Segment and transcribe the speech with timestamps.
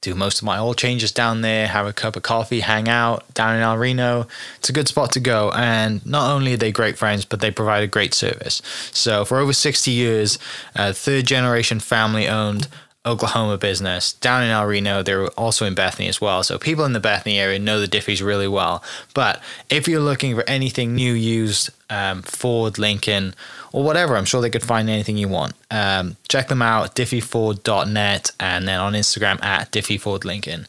[0.00, 3.32] do most of my oil changes down there, have a cup of coffee, hang out
[3.34, 4.28] down in El Reno.
[4.58, 5.50] It's a good spot to go.
[5.50, 8.62] And not only are they great friends, but they provide a great service.
[8.92, 10.38] So for over 60 years,
[10.76, 12.68] a third generation family owned
[13.04, 15.02] Oklahoma business down in El Reno.
[15.02, 16.42] They're also in Bethany as well.
[16.42, 18.84] So people in the Bethany area know the Diffees really well.
[19.14, 23.34] But if you're looking for anything new, used, um, Ford, Lincoln,
[23.72, 25.54] or whatever, I'm sure they could find anything you want.
[25.70, 30.66] Um, check them out, diffeeford.net, and then on Instagram at diffeefordlincoln.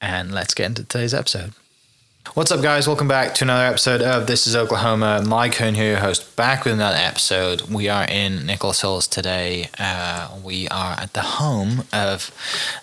[0.00, 1.52] And let's get into today's episode.
[2.28, 2.86] What's up, guys?
[2.86, 5.24] Welcome back to another episode of This is Oklahoma.
[5.26, 7.62] Mike Hearn here, host, back with another episode.
[7.62, 9.68] We are in Nichols Hills today.
[9.78, 12.30] Uh, we are at the home of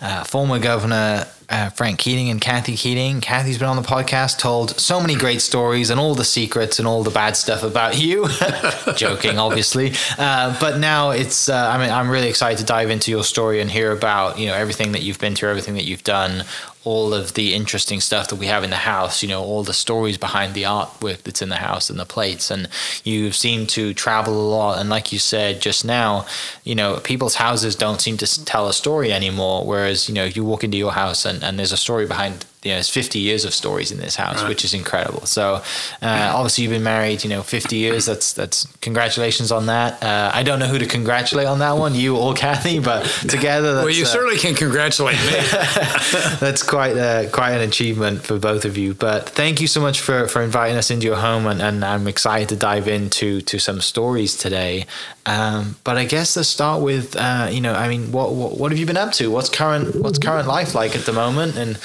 [0.01, 3.21] uh, former Governor uh, Frank Keating and Kathy Keating.
[3.21, 6.87] Kathy's been on the podcast, told so many great stories and all the secrets and
[6.87, 8.27] all the bad stuff about you.
[8.97, 9.93] Joking, obviously.
[10.17, 13.61] Uh, but now it's, uh, I mean, I'm really excited to dive into your story
[13.61, 16.43] and hear about, you know, everything that you've been through, everything that you've done,
[16.87, 19.73] all of the interesting stuff that we have in the house, you know, all the
[19.73, 22.49] stories behind the artwork that's in the house and the plates.
[22.49, 22.69] And
[23.03, 24.79] you seem to travel a lot.
[24.79, 26.25] And like you said just now,
[26.63, 29.65] you know, people's houses don't seem to tell a story anymore.
[29.65, 32.71] Whereas, you know, you walk into your house and, and there's a story behind you
[32.71, 34.49] know, there's 50 years of stories in this house, right.
[34.49, 35.25] which is incredible.
[35.25, 35.61] So,
[36.01, 38.05] uh, obviously, you've been married, you know, 50 years.
[38.05, 40.01] That's that's congratulations on that.
[40.03, 43.75] Uh, I don't know who to congratulate on that one, you or Kathy, but together.
[43.75, 45.31] well, you uh, certainly can congratulate me.
[46.39, 48.95] that's quite uh, quite an achievement for both of you.
[48.95, 52.07] But thank you so much for, for inviting us into your home, and, and I'm
[52.07, 54.87] excited to dive into to some stories today.
[55.27, 58.71] Um, but I guess let's start with, uh, you know, I mean, what, what, what
[58.71, 59.29] have you been up to?
[59.29, 61.77] What's current what's current life like at the moment, and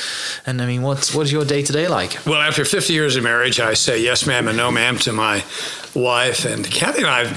[0.46, 2.16] and I mean, what's what's your day to day like?
[2.24, 5.44] Well, after 50 years of marriage, I say yes, ma'am, and no, ma'am to my
[5.94, 6.44] wife.
[6.44, 7.36] And Kathy and I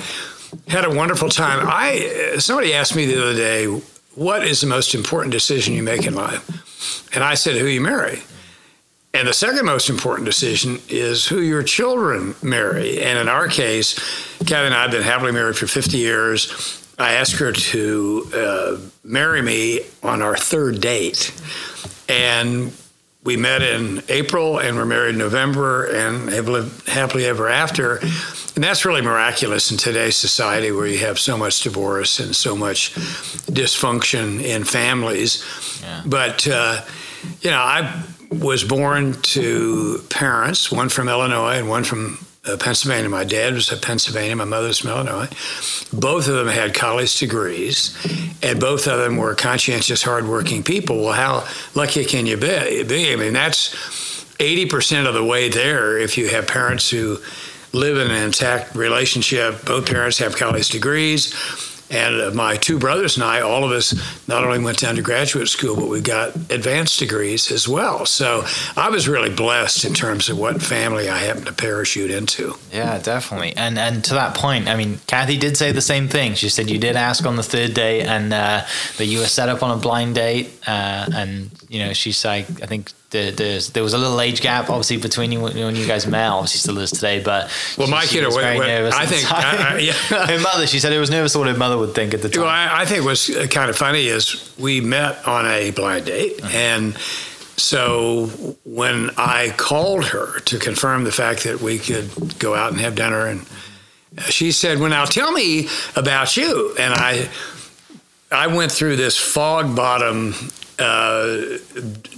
[0.68, 1.66] had a wonderful time.
[1.68, 3.66] I somebody asked me the other day,
[4.16, 6.44] "What is the most important decision you make in life?"
[7.14, 8.24] And I said, "Who you marry."
[9.14, 13.02] And the second most important decision is who your children marry.
[13.02, 13.98] And in our case,
[14.40, 16.84] Kathy and I have been happily married for 50 years.
[17.00, 21.32] I asked her to uh, marry me on our third date.
[22.10, 22.74] And
[23.26, 27.98] we met in April and we're married in November and have lived happily ever after.
[27.98, 32.56] And that's really miraculous in today's society where you have so much divorce and so
[32.56, 32.94] much
[33.52, 35.44] dysfunction in families.
[35.82, 36.04] Yeah.
[36.06, 36.82] But, uh,
[37.42, 43.10] you know, I was born to parents, one from Illinois and one from uh, Pennsylvania.
[43.10, 45.30] My dad was from Pennsylvania, my mother's from Illinois.
[45.92, 47.96] Both of them had college degrees,
[48.42, 51.04] and both of them were conscientious, hardworking people.
[51.04, 52.84] Well, how lucky can you be?
[52.84, 53.14] be?
[53.14, 53.74] I mean, that's
[54.40, 57.18] 80% of the way there if you have parents who
[57.74, 59.66] live in an intact relationship.
[59.66, 61.34] Both parents have college degrees
[61.90, 63.94] and my two brothers and I, all of us,
[64.28, 68.06] not only went to undergraduate school, but we got advanced degrees as well.
[68.06, 68.46] So
[68.76, 72.56] I was really blessed in terms of what family I happened to parachute into.
[72.72, 73.56] Yeah, definitely.
[73.56, 76.34] And and to that point, I mean, Kathy did say the same thing.
[76.34, 78.66] She said you did ask on the third day, and uh,
[78.98, 82.46] that you were set up on a blind date, uh, and you know, she's like,
[82.62, 86.06] I think the, there was a little age gap, obviously, between you when you guys
[86.08, 86.30] met.
[86.30, 87.22] Obviously, still is today.
[87.22, 88.96] But well, my kid, was very nervous.
[88.96, 89.94] I think I, I, yeah.
[90.28, 90.68] her mother.
[90.68, 92.44] She said it was nervous what her mother would think at the time.
[92.44, 96.44] Well, I, I think what's kind of funny is we met on a blind date,
[96.44, 96.58] uh-huh.
[96.58, 96.98] and
[97.58, 98.28] so
[98.66, 102.96] when I called her to confirm the fact that we could go out and have
[102.96, 103.46] dinner, and
[104.28, 107.30] she said, "Well, now tell me about you," and I.
[108.32, 110.34] I went through this fog bottom
[110.80, 111.58] uh,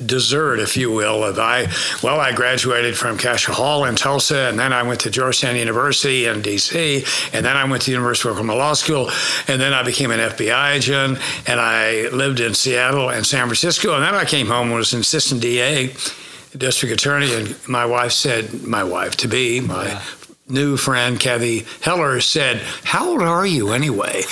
[0.06, 1.68] dessert, if you will, of I.
[2.02, 6.26] Well, I graduated from Cascia Hall in Tulsa, and then I went to Georgetown University
[6.26, 9.10] in D.C., and then I went to the University of Oklahoma Law School,
[9.48, 13.96] and then I became an FBI agent, and I lived in Seattle and San Francisco,
[13.96, 15.94] and then I came home and was an assistant DA
[16.58, 20.02] district attorney, and my wife said, my wife to be, my yeah
[20.50, 24.24] new friend, Kathy Heller, said, How old are you anyway?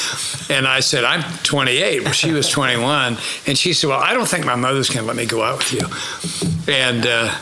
[0.50, 2.04] And I said, I'm 28.
[2.04, 3.18] Well, she was 21.
[3.48, 5.58] And she said, Well, I don't think my mother's going to let me go out
[5.58, 6.74] with you.
[6.74, 7.36] And uh,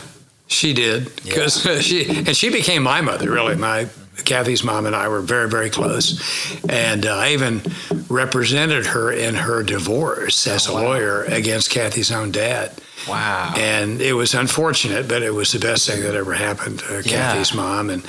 [0.46, 1.78] she did, because yeah.
[1.80, 3.56] she, and she became my mother, really.
[3.56, 3.88] My
[4.24, 6.20] Kathy's mom and I were very, very close.
[6.68, 7.62] And uh, I even
[8.08, 10.80] represented her in her divorce as oh, wow.
[10.80, 12.72] a lawyer against Kathy's own dad.
[13.08, 13.54] Wow.
[13.56, 17.32] And it was unfortunate, but it was the best thing that ever happened to yeah.
[17.32, 17.90] Kathy's mom.
[17.90, 18.02] And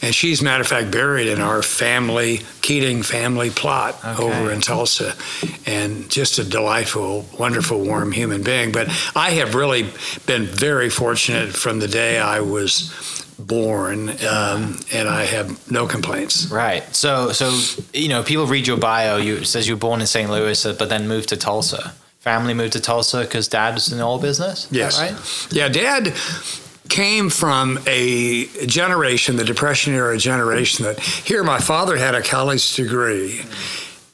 [0.00, 4.22] and she's, matter of fact, buried in our family, Keating family plot okay.
[4.22, 5.14] over in Tulsa.
[5.66, 8.72] And just a delightful, wonderful, warm human being.
[8.72, 9.90] But I have really
[10.26, 16.50] been very fortunate from the day I was born, um, and I have no complaints.
[16.50, 16.82] Right.
[16.94, 17.58] So, so
[17.92, 19.16] you know, people read your bio.
[19.16, 20.30] You says you were born in St.
[20.30, 21.94] Louis, uh, but then moved to Tulsa.
[22.18, 24.68] Family moved to Tulsa because dad was in the oil business.
[24.70, 25.00] Yes.
[25.00, 25.52] right.
[25.52, 26.12] Yeah, dad
[26.88, 32.74] came from a generation, the Depression era generation, that here my father had a college
[32.74, 33.42] degree.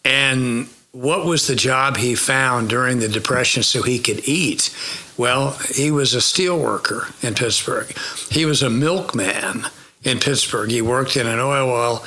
[0.04, 4.74] And what was the job he found during the Depression so he could eat?
[5.16, 7.92] Well, he was a steel worker in Pittsburgh.
[8.30, 9.66] He was a milkman
[10.02, 10.70] in Pittsburgh.
[10.70, 12.04] He worked in an oil well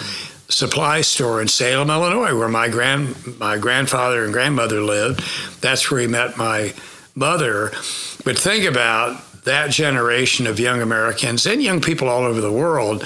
[0.50, 5.22] supply store in Salem, Illinois, where my grand my grandfather and grandmother lived.
[5.62, 6.74] That's where he met my
[7.16, 7.72] mother.
[8.24, 13.04] But think about that generation of young Americans and young people all over the world,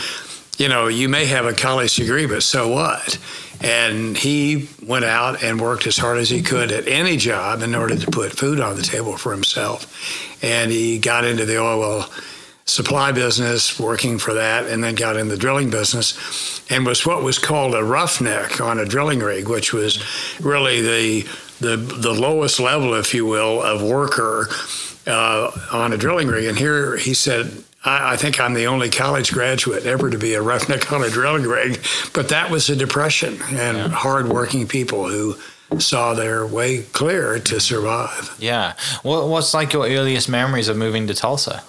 [0.57, 3.17] you know, you may have a college degree, but so what?
[3.61, 7.73] And he went out and worked as hard as he could at any job in
[7.75, 10.43] order to put food on the table for himself.
[10.43, 12.05] And he got into the oil
[12.65, 17.23] supply business, working for that, and then got in the drilling business, and was what
[17.23, 20.03] was called a roughneck on a drilling rig, which was
[20.39, 21.27] really the
[21.59, 24.47] the, the lowest level, if you will, of worker
[25.07, 26.45] uh, on a drilling rig.
[26.45, 30.33] And here he said, I, I, think I'm the only college graduate ever to be
[30.33, 31.79] a roughneck on a drilling rig.
[32.13, 33.87] But that was a depression and yeah.
[33.89, 35.35] hardworking people who
[35.79, 38.35] saw their way clear to survive.
[38.39, 38.73] Yeah.
[39.03, 41.63] What, what's like your earliest memories of moving to Tulsa?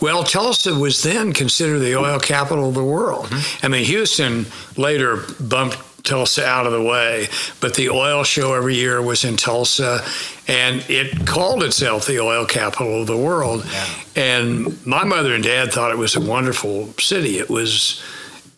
[0.00, 3.26] Well, Tulsa was then considered the oil capital of the world.
[3.26, 3.66] Mm-hmm.
[3.66, 4.46] I mean, Houston
[4.76, 7.28] later bumped Tulsa out of the way.
[7.60, 10.04] But the oil show every year was in Tulsa,
[10.48, 13.66] and it called itself the oil capital of the world.
[13.70, 13.86] Yeah.
[14.16, 17.38] And my mother and dad thought it was a wonderful city.
[17.38, 18.02] It was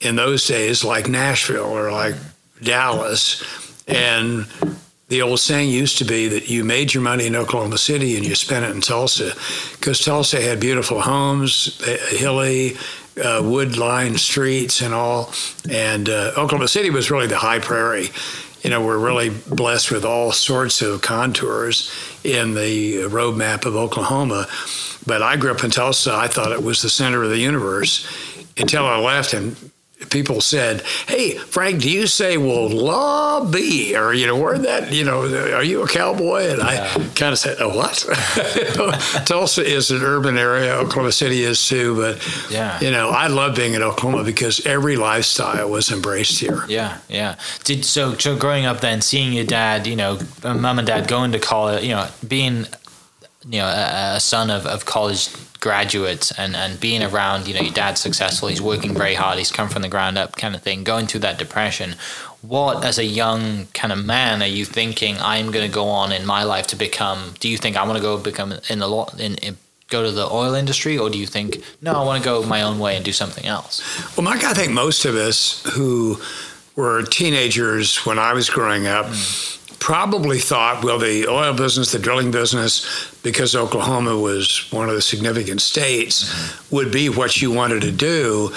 [0.00, 2.14] in those days like Nashville or like
[2.62, 3.42] Dallas.
[3.88, 4.46] And
[5.08, 8.26] the old saying used to be that you made your money in Oklahoma City and
[8.26, 9.32] you spent it in Tulsa
[9.72, 12.76] because Tulsa had beautiful homes, hilly,
[13.18, 15.32] uh, wood-lined streets and all.
[15.70, 18.08] And uh, Oklahoma City was really the high prairie.
[18.62, 21.92] You know, we're really blessed with all sorts of contours
[22.24, 24.46] in the road map of Oklahoma.
[25.06, 26.14] But I grew up in Tulsa.
[26.14, 28.06] I thought it was the center of the universe
[28.56, 29.67] until I left and
[30.10, 34.92] people said, "Hey, Frank, do you say well law be or you know where that
[34.92, 35.22] you know
[35.54, 36.92] are you a cowboy?" And yeah.
[36.94, 37.98] I kind of said, "Oh, what?"
[39.26, 40.72] Tulsa is an urban area.
[40.74, 44.96] Oklahoma City is too, but yeah, you know, I love being in Oklahoma because every
[44.96, 46.64] lifestyle was embraced here.
[46.68, 47.36] Yeah, yeah.
[47.64, 48.14] Did so?
[48.14, 51.38] So growing up, then seeing your dad, you know, uh, mom and dad going to
[51.38, 52.66] college, you know, being
[53.44, 55.28] you know a, a son of, of college
[55.60, 59.50] graduates and, and being around, you know, your dad's successful, he's working very hard, he's
[59.50, 61.94] come from the ground up kind of thing, going through that depression.
[62.42, 66.12] What, as a young kind of man, are you thinking I'm going to go on
[66.12, 67.34] in my life to become?
[67.40, 69.56] Do you think I want to go become in the law, in, in
[69.88, 72.62] go to the oil industry, or do you think no, I want to go my
[72.62, 73.82] own way and do something else?
[74.16, 76.20] Well, Mike, I think most of us who
[76.76, 79.06] were teenagers when I was growing up.
[79.06, 82.84] Mm probably thought, well, the oil business, the drilling business,
[83.30, 86.74] because Oklahoma was one of the significant states, mm-hmm.
[86.74, 88.50] would be what you wanted to do.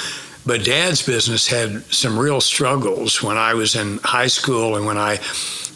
[0.45, 4.97] But dad's business had some real struggles when I was in high school and when
[4.97, 5.19] I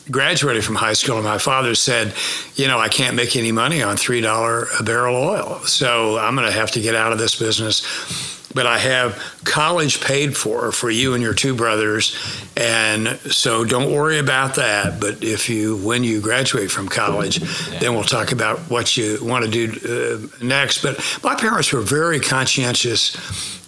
[0.10, 1.18] graduated from high school.
[1.18, 2.14] And my father said,
[2.56, 5.60] You know, I can't make any money on $3 a barrel oil.
[5.66, 10.02] So I'm going to have to get out of this business but I have college
[10.02, 12.16] paid for for you and your two brothers,
[12.56, 15.00] and so don't worry about that.
[15.00, 17.40] But if you, when you graduate from college,
[17.80, 20.82] then we'll talk about what you want to do uh, next.
[20.82, 23.16] But my parents were very conscientious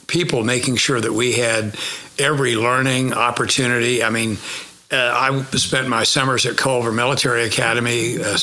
[0.08, 1.76] people, making sure that we had
[2.18, 4.04] every learning opportunity.
[4.04, 4.38] I mean,
[4.90, 8.38] uh, I spent my summers at Culver Military Academy uh,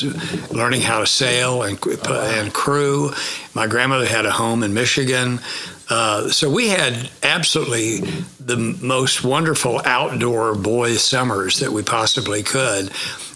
[0.51, 3.11] learning how to sail and, and crew.
[3.55, 5.39] My grandmother had a home in Michigan.
[5.89, 7.99] Uh, so we had absolutely
[8.39, 12.91] the most wonderful outdoor boys' summers that we possibly could.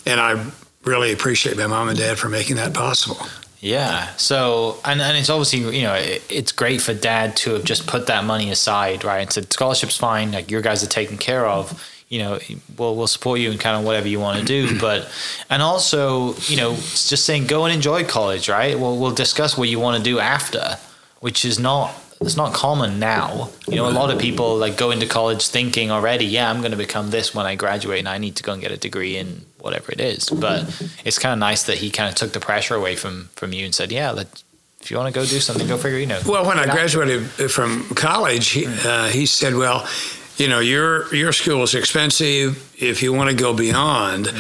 [0.06, 0.52] And I
[0.84, 3.18] really appreciate my mom and dad for making that possible.
[3.60, 4.16] Yeah.
[4.16, 7.88] So, and, and it's obviously, you know, it, it's great for dad to have just
[7.88, 9.20] put that money aside, right?
[9.20, 10.32] And said, scholarship's fine.
[10.32, 11.86] Like your guys are taken care of.
[12.08, 12.40] You know,
[12.78, 14.80] we'll, we'll support you in kind of whatever you want to do.
[14.82, 15.12] But,
[15.50, 18.80] and also, you know, it's just saying go and enjoy college, right?
[18.80, 20.78] Well, we'll discuss what you want to do after,
[21.20, 23.50] which is not it's not common now.
[23.68, 26.72] You know, a lot of people like go into college thinking already, yeah, I'm going
[26.72, 29.16] to become this when I graduate, and I need to go and get a degree
[29.16, 30.30] in whatever it is.
[30.30, 30.66] But
[31.06, 33.66] it's kind of nice that he kind of took the pressure away from from you
[33.66, 34.44] and said, yeah, let
[34.82, 36.00] if you want to go do something, go figure.
[36.00, 36.22] You know.
[36.26, 39.88] Well, when I graduated from college, he, uh, he said, well.
[40.38, 42.74] You know your your school is expensive.
[42.82, 44.32] If you want to go beyond,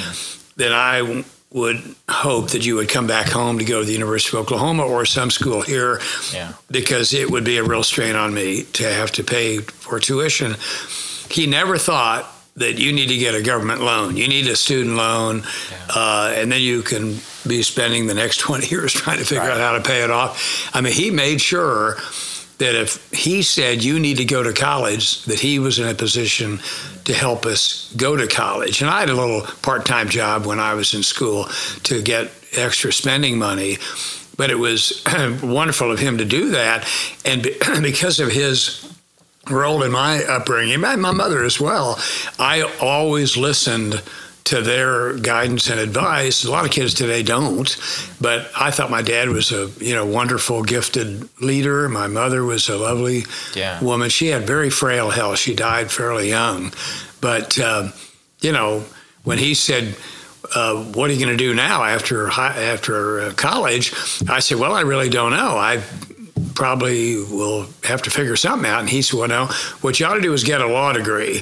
[0.55, 4.38] then I would hope that you would come back home to go to the University
[4.38, 6.00] of Oklahoma or some school here
[6.32, 6.53] yeah.
[6.70, 10.56] because it would be a real strain on me to have to pay for tuition.
[11.32, 14.15] He never thought that you need to get a government loan.
[14.15, 15.96] You need a student loan, yeah.
[15.96, 19.51] uh, and then you can be spending the next 20 years trying to figure right.
[19.51, 20.70] out how to pay it off.
[20.74, 21.98] I mean, he made sure
[22.60, 25.96] that if he said you need to go to college, that he was in a
[25.96, 26.60] position
[27.06, 28.82] to help us go to college.
[28.82, 31.46] And I had a little part time job when I was in school
[31.84, 33.78] to get extra spending money.
[34.38, 35.04] But it was
[35.44, 36.88] wonderful of him to do that.
[37.25, 37.44] And
[37.82, 38.86] because of his
[39.50, 41.98] role in my upbringing, my mother as well,
[42.38, 44.01] I always listened
[44.50, 46.44] to their guidance and advice.
[46.44, 47.77] A lot of kids today don't,
[48.20, 51.88] but I thought my dad was a you know wonderful, gifted leader.
[51.88, 53.82] My mother was a lovely yeah.
[53.84, 54.10] woman.
[54.10, 55.38] She had very frail health.
[55.38, 56.74] She died fairly young,
[57.22, 57.89] but uh,
[58.41, 58.84] you know
[59.24, 59.96] when he said.
[60.56, 63.94] Uh, what are you going to do now after high, after uh, college?
[64.27, 65.58] I said, well, I really don't know.
[65.58, 65.84] I
[66.60, 68.82] probably will have to figure something out.
[68.82, 69.46] And he said, well, no,
[69.80, 71.42] what you ought to do is get a law degree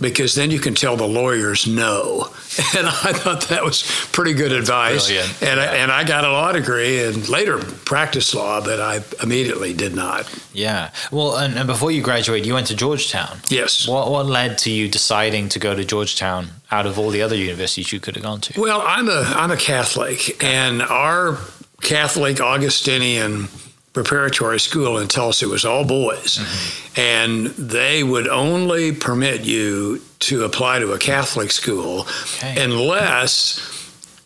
[0.00, 2.28] because then you can tell the lawyers no.
[2.74, 3.82] And I thought that was
[4.12, 5.08] pretty good advice.
[5.08, 5.42] Brilliant.
[5.42, 5.70] And, yeah.
[5.70, 9.94] I, and I got a law degree and later practiced law, but I immediately did
[9.94, 10.26] not.
[10.54, 10.90] Yeah.
[11.12, 13.40] Well, and, and before you graduated, you went to Georgetown.
[13.48, 13.86] Yes.
[13.86, 17.36] What, what led to you deciding to go to Georgetown out of all the other
[17.36, 18.58] universities you could have gone to?
[18.58, 21.38] Well, I'm a, I'm a Catholic, and our
[21.82, 23.48] Catholic Augustinian
[23.96, 25.46] preparatory school in Tulsa.
[25.46, 26.36] It was all boys.
[26.36, 27.00] Mm-hmm.
[27.00, 32.00] And they would only permit you to apply to a Catholic school
[32.34, 32.62] okay.
[32.62, 33.58] unless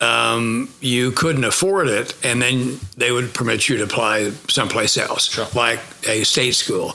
[0.01, 2.13] um, you couldn't afford it.
[2.21, 5.47] And then they would permit you to apply someplace else, sure.
[5.55, 6.93] like a state school.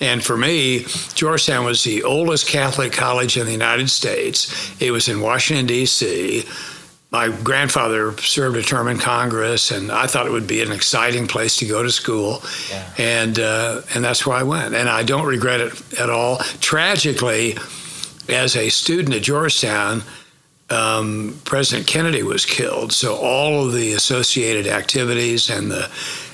[0.00, 4.80] And for me, Georgetown was the oldest Catholic college in the United States.
[4.80, 6.44] It was in Washington, D.C
[7.14, 11.28] my grandfather served a term in Congress, and I thought it would be an exciting
[11.28, 12.90] place to go to school, yeah.
[12.98, 16.38] and uh, and that's where I went, and I don't regret it at all.
[16.58, 17.56] Tragically,
[18.28, 20.02] as a student at Georgetown,
[20.70, 25.88] um, President Kennedy was killed, so all of the associated activities and the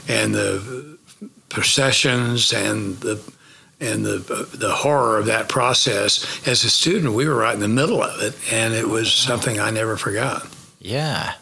[0.09, 0.97] and the
[1.51, 3.21] processions and the
[3.81, 6.25] and the the horror of that process.
[6.49, 9.61] As a student, we were right in the middle of it, and it was something
[9.61, 10.49] I never forgot.
[10.81, 11.35] Yeah.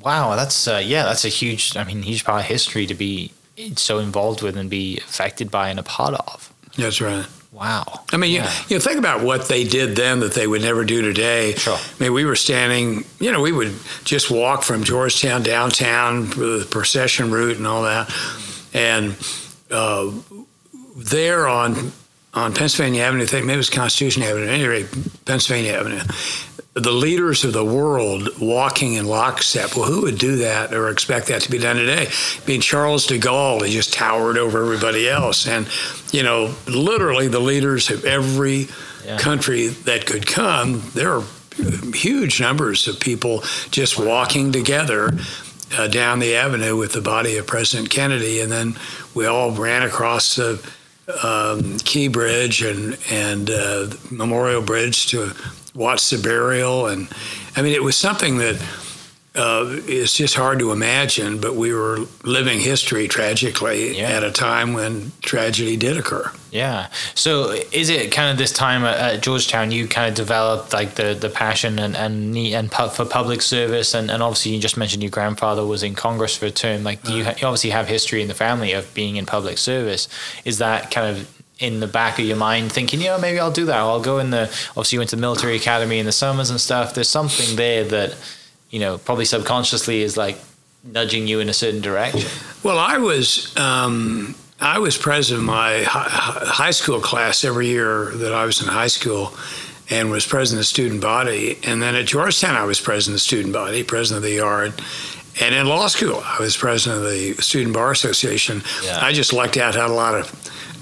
[0.00, 1.76] Wow, that's uh, yeah, that's a huge.
[1.76, 3.32] I mean, huge part of history to be
[3.76, 6.52] so involved with and be affected by and a part of.
[6.76, 7.26] That's right.
[7.52, 8.04] Wow.
[8.12, 8.44] I mean, yeah.
[8.44, 11.54] you, you know, think about what they did then that they would never do today.
[11.54, 11.76] Sure.
[11.76, 16.66] I mean, we were standing, you know, we would just walk from Georgetown downtown, the
[16.70, 18.08] procession route and all that.
[18.72, 19.16] And
[19.70, 20.12] uh,
[20.96, 21.92] there on
[22.32, 24.86] on Pennsylvania Avenue, I think maybe it was Constitution Avenue, at any rate,
[25.24, 26.00] Pennsylvania Avenue,
[26.74, 29.76] the leaders of the world walking in lockstep.
[29.76, 32.06] Well, who would do that or expect that to be done today?
[32.06, 35.48] I mean, Charles de Gaulle, he just towered over everybody else.
[35.48, 35.68] And,
[36.12, 38.68] you know, literally the leaders of every
[39.04, 39.18] yeah.
[39.18, 41.24] country that could come, there are
[41.92, 45.10] huge numbers of people just walking together.
[45.78, 48.74] Uh, down the avenue with the body of President Kennedy, and then
[49.14, 50.60] we all ran across the
[51.22, 55.32] um, Key Bridge and and uh, Memorial Bridge to
[55.80, 57.08] watched the burial, and
[57.56, 58.62] I mean, it was something that
[59.34, 61.40] uh, it's just hard to imagine.
[61.40, 64.10] But we were living history tragically yeah.
[64.10, 66.30] at a time when tragedy did occur.
[66.50, 66.88] Yeah.
[67.14, 71.14] So is it kind of this time at, Georgetown you kind of developed like the,
[71.14, 75.00] the passion and and need and for public service and, and obviously you just mentioned
[75.00, 76.82] your grandfather was in Congress for a term.
[76.82, 80.08] Like you, you obviously have history in the family of being in public service.
[80.44, 83.52] Is that kind of in the back of your mind thinking, you know, maybe I'll
[83.52, 83.76] do that.
[83.76, 86.60] I'll go in the, obviously, you went to the military academy in the summers and
[86.60, 86.94] stuff.
[86.94, 88.16] There's something there that,
[88.70, 90.38] you know, probably subconsciously is like
[90.82, 92.28] nudging you in a certain direction.
[92.62, 93.56] Well, I was.
[93.56, 98.68] Um, I was president of my high school class every year that I was in
[98.68, 99.32] high school,
[99.88, 101.58] and was president of the student body.
[101.64, 104.74] And then at Georgetown, I was president of the student body, president of the yard.
[105.40, 108.62] And in law school, I was president of the Student Bar Association.
[108.84, 108.98] Yeah.
[109.00, 110.30] I just lucked out, had a lot of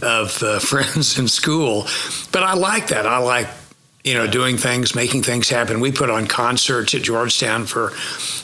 [0.03, 1.87] of uh, friends in school,
[2.33, 3.07] but I like that.
[3.07, 3.49] I like
[4.05, 5.81] you know doing things, making things happen.
[5.81, 7.93] We put on concerts at Georgetown for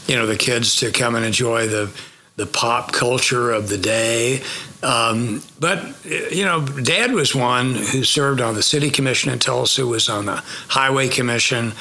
[0.06, 1.90] you know the kids to come and enjoy the
[2.36, 4.42] the pop culture of the day.
[4.82, 9.86] Um, but you know, Dad was one who served on the city commission in Tulsa,
[9.86, 11.72] was on the highway commission.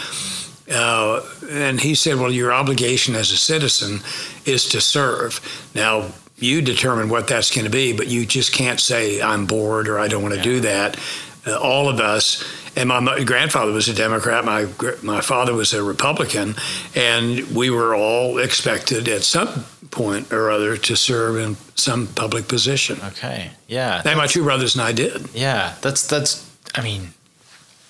[0.72, 4.00] Uh, and he said, Well, your obligation as a citizen
[4.46, 5.42] is to serve.
[5.76, 9.88] Now, you determine what that's going to be, but you just can't say, I'm bored
[9.88, 10.44] or I don't want to yeah.
[10.44, 11.00] do that.
[11.46, 12.44] Uh, all of us,
[12.76, 14.68] and my, grandfather was a Democrat, my,
[15.02, 16.56] my father was a Republican,
[16.96, 22.48] and we were all expected at some point or other to serve in some public
[22.48, 22.98] position.
[23.04, 24.02] Okay, yeah.
[24.04, 25.30] And my two brothers and I did.
[25.34, 27.14] Yeah, that's, that's, I mean,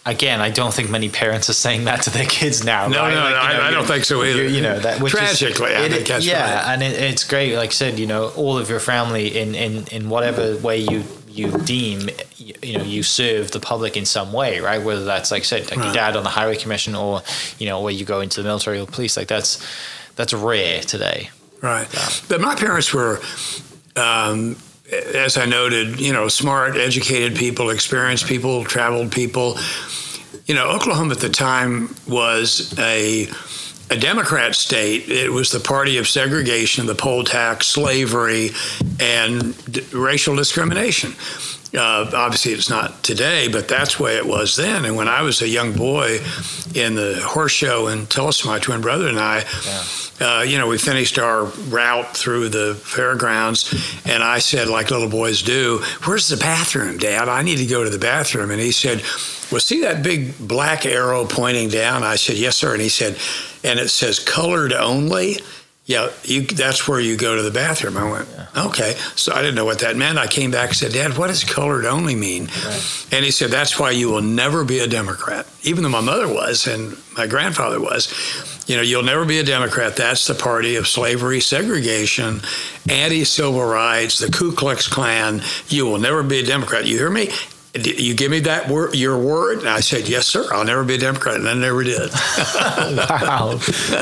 [0.06, 2.88] again, I don't think many parents are saying that to their kids now.
[2.88, 3.14] No, right?
[3.14, 4.48] no, like, no know, I, I, don't think so either.
[4.48, 6.74] You know that tragically, is, I think that's yeah, right.
[6.74, 7.56] and it, it's great.
[7.56, 11.04] Like I said, you know, all of your family in in in whatever way you
[11.28, 14.84] you deem you, you know you serve the public in some way, right?
[14.84, 15.86] Whether that's like I said, like right.
[15.86, 17.22] your dad on the highway commission, or
[17.58, 19.18] you know, where you go into the military or police.
[19.18, 19.66] Like that's
[20.16, 21.30] that's rare today.
[21.62, 21.88] Right,
[22.28, 23.22] but my parents were.
[23.96, 24.56] Um,
[25.14, 29.58] as I noted, you know, smart, educated people, experienced people, traveled people.
[30.46, 33.30] You know, Oklahoma at the time was a
[33.92, 35.10] a Democrat state.
[35.10, 38.50] It was the party of segregation, the poll tax, slavery,
[39.00, 41.14] and d- racial discrimination.
[41.76, 44.86] Uh, obviously, it's not today, but that's the way it was then.
[44.86, 46.20] And when I was a young boy
[46.76, 50.28] in the horse show in Tulsa, my twin brother and I, yeah.
[50.28, 53.74] uh, you know, we finished our route through the fairgrounds,
[54.06, 57.28] and I said, like little boys do, "Where's the bathroom, Dad?
[57.28, 59.02] I need to go to the bathroom." And he said,
[59.52, 63.18] "Well, see that big black arrow pointing down?" I said, "Yes, sir." And he said,
[63.64, 65.40] "And it says colored only."
[65.86, 67.98] Yeah, you, that's where you go to the bathroom.
[67.98, 68.68] I went, yeah.
[68.68, 68.94] okay.
[69.16, 70.18] So I didn't know what that meant.
[70.18, 72.46] I came back and said, Dad, what does colored only mean?
[72.46, 73.08] Right.
[73.12, 75.46] And he said, that's why you will never be a Democrat.
[75.64, 78.08] Even though my mother was and my grandfather was.
[78.66, 79.98] You know, you'll never be a Democrat.
[79.98, 82.40] That's the party of slavery, segregation,
[82.90, 85.42] anti civil rights, the Ku Klux Klan.
[85.68, 86.86] You will never be a Democrat.
[86.86, 87.30] You hear me?
[87.74, 89.60] You give me that word, your word?
[89.60, 90.48] And I said, yes, sir.
[90.52, 91.38] I'll never be a Democrat.
[91.38, 92.12] And I never did.
[93.10, 93.60] wow.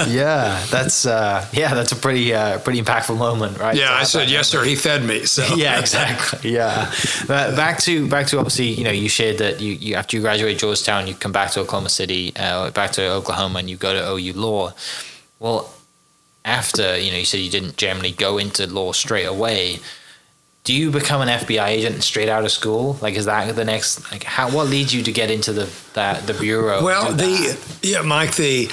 [0.10, 0.66] Yeah.
[0.70, 3.76] That's, uh, yeah, that's a pretty, uh, pretty impactful moment, right?
[3.76, 3.94] Yeah.
[3.94, 4.66] I said, yes, sir.
[4.66, 5.24] He fed me.
[5.24, 6.52] So yeah, exactly.
[6.52, 6.92] Yeah.
[7.28, 10.22] But back to, back to obviously, you know, you shared that you, you after you
[10.22, 13.94] graduate Georgetown, you come back to Oklahoma City, uh, back to Oklahoma and you go
[13.94, 14.74] to OU law.
[15.40, 15.74] Well,
[16.44, 19.80] after, you know, you said you didn't generally go into law straight away
[20.64, 22.98] do you become an FBI agent straight out of school?
[23.02, 24.12] Like, is that the next?
[24.12, 24.50] Like, how?
[24.52, 26.84] What leads you to get into the that the bureau?
[26.84, 28.70] Well, the yeah, Mike, the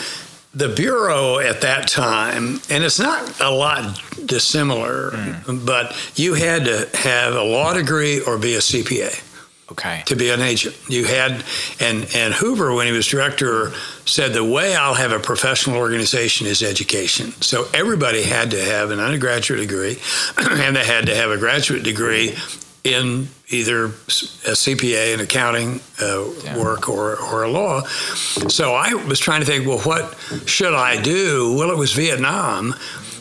[0.55, 5.66] the bureau at that time, and it's not a lot dissimilar, mm.
[5.66, 9.24] but you had to have a law degree or be a CPA.
[9.70, 10.02] Okay.
[10.07, 11.44] To be an agent, you had,
[11.78, 13.72] and and Hoover, when he was director,
[14.07, 17.33] said the way I'll have a professional organization is education.
[17.42, 19.98] So everybody had to have an undergraduate degree,
[20.38, 22.35] and they had to have a graduate degree
[22.83, 26.59] in either a CPA and accounting uh, yeah.
[26.59, 27.83] work or, or a law.
[27.83, 31.54] So I was trying to think, well, what should I do?
[31.59, 32.74] Well, it was Vietnam.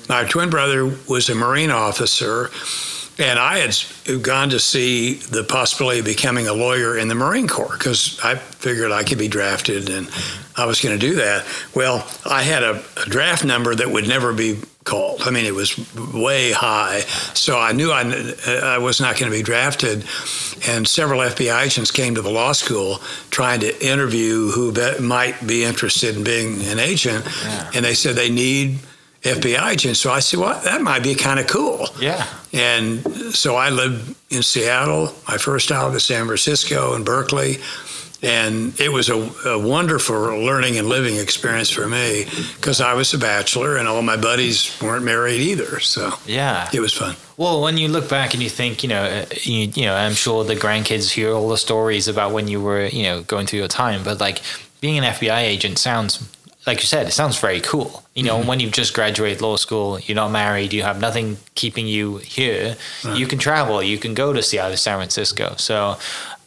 [0.08, 2.50] My twin brother was a Marine officer
[3.20, 7.48] and I had gone to see the possibility of becoming a lawyer in the Marine
[7.48, 10.10] Corps because I figured I could be drafted and
[10.56, 11.46] I was going to do that.
[11.76, 15.22] Well, I had a, a, draft number that would never be called.
[15.24, 15.78] I mean, it was
[16.14, 17.02] way high.
[17.34, 20.06] So I knew I, uh, I was not going to be drafted.
[20.68, 23.00] And several FBI agents came to the law school
[23.30, 27.26] trying to interview who be, might be interested in being an agent.
[27.44, 27.72] Yeah.
[27.76, 28.80] And they said they need
[29.22, 29.98] FBI agent.
[29.98, 31.88] So I said, well, that might be kind of cool.
[32.00, 32.26] Yeah.
[32.54, 33.02] And
[33.34, 35.14] so I lived in Seattle.
[35.28, 37.58] My first stop was San Francisco and Berkeley.
[38.24, 39.16] And it was a,
[39.48, 42.26] a wonderful learning and living experience for me
[42.56, 45.80] because I was a bachelor and all my buddies weren't married either.
[45.80, 47.16] So yeah, it was fun.
[47.38, 50.14] Well, when you look back and you think, you know, uh, you, you know, I'm
[50.14, 53.60] sure the grandkids hear all the stories about when you were, you know, going through
[53.60, 54.42] your time, but like
[54.82, 56.28] being an FBI agent sounds
[56.68, 58.04] like you said, it sounds very cool.
[58.14, 58.48] You know, mm-hmm.
[58.48, 62.76] when you've just graduated law school, you're not married, you have nothing keeping you here.
[63.04, 63.18] Right.
[63.18, 65.56] You can travel, you can go to Seattle, San Francisco.
[65.58, 65.98] So,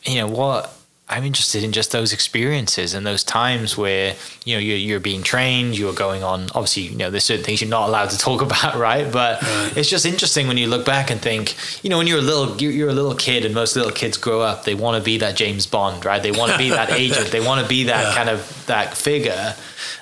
[0.05, 0.73] you know what
[1.11, 5.25] I'm interested in just those experiences and those times where you know you're, you're being
[5.25, 6.43] trained, you're going on.
[6.55, 9.13] Obviously, you know there's certain things you're not allowed to talk about, right?
[9.13, 9.77] But right.
[9.77, 12.57] it's just interesting when you look back and think, you know, when you're a little
[12.63, 15.35] you're a little kid, and most little kids grow up, they want to be that
[15.35, 16.23] James Bond, right?
[16.23, 18.15] They want to be that agent, they want to be that yeah.
[18.15, 19.55] kind of that figure.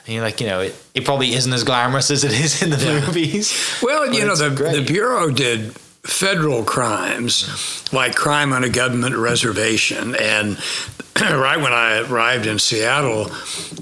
[0.05, 2.71] And you're like, you know, it, it probably isn't as glamorous as it is in
[2.71, 3.01] the yeah.
[3.01, 3.79] movies.
[3.83, 5.75] Well, you know, the, the bureau did
[6.09, 10.57] federal crimes like crime on a government reservation and
[11.21, 13.25] right when I arrived in Seattle,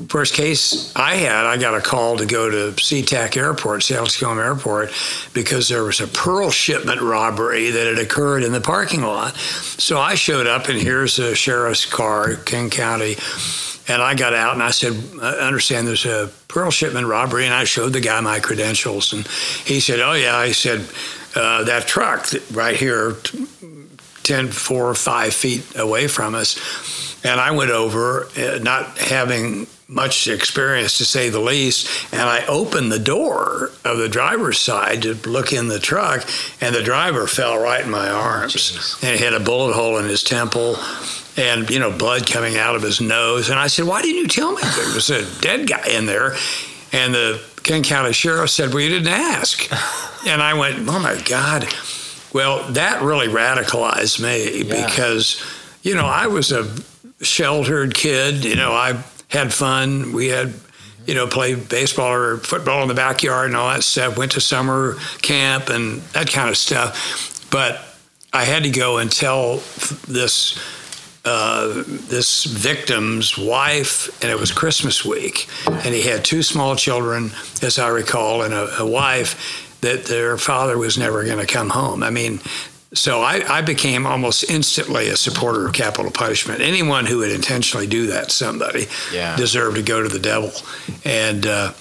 [0.09, 4.40] first case I had, I got a call to go to SeaTac Airport, Seattle Tacoma
[4.40, 4.90] Airport,
[5.35, 9.37] because there was a pearl shipment robbery that had occurred in the parking lot.
[9.37, 13.16] So I showed up, and here's a sheriff's car, King County.
[13.88, 17.44] And I got out and I said, I understand there's a pearl shipment robbery.
[17.44, 19.12] And I showed the guy my credentials.
[19.12, 19.27] And
[19.64, 20.37] he said, Oh, yeah.
[20.37, 20.85] I said,
[21.37, 23.14] uh, that truck right here,
[24.26, 29.66] 10, four or five feet away from us, and I went over, uh, not having
[29.88, 35.02] much experience to say the least, and I opened the door of the driver's side
[35.02, 36.28] to look in the truck,
[36.60, 39.98] and the driver fell right in my arms, oh, and he had a bullet hole
[39.98, 40.76] in his temple,
[41.36, 43.48] and you know blood coming out of his nose.
[43.48, 46.34] And I said, "Why didn't you tell me there was a dead guy in there?"
[46.92, 49.70] And the King County Sheriff said, "Well, you didn't ask."
[50.26, 51.66] and I went, "Oh my God."
[52.37, 54.85] Well, that really radicalized me yeah.
[54.85, 55.42] because,
[55.83, 56.70] you know, I was a
[57.22, 58.44] sheltered kid.
[58.44, 60.12] You know, I had fun.
[60.12, 60.53] We had,
[61.07, 64.18] you know, played baseball or football in the backyard and all that stuff.
[64.18, 67.49] Went to summer camp and that kind of stuff.
[67.51, 67.81] But
[68.35, 69.62] I had to go and tell
[70.07, 70.59] this
[71.25, 77.33] uh, this victim's wife, and it was Christmas week, and he had two small children,
[77.62, 81.70] as I recall, and a, a wife that their father was never going to come
[81.70, 82.03] home.
[82.03, 82.40] I mean,
[82.92, 86.61] so I, I, became almost instantly a supporter of capital punishment.
[86.61, 89.37] Anyone who would intentionally do that to somebody yeah.
[89.37, 90.51] deserved to go to the devil.
[91.05, 91.72] And uh,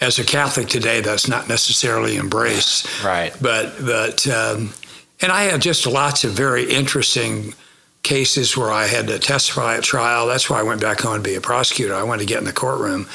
[0.00, 3.04] as a Catholic today, that's not necessarily embraced.
[3.04, 3.32] Right.
[3.40, 4.72] But but um,
[5.20, 7.54] and I had just lots of very interesting
[8.02, 10.26] cases where I had to testify at trial.
[10.26, 11.94] That's why I went back home to be a prosecutor.
[11.94, 13.06] I wanted to get in the courtroom.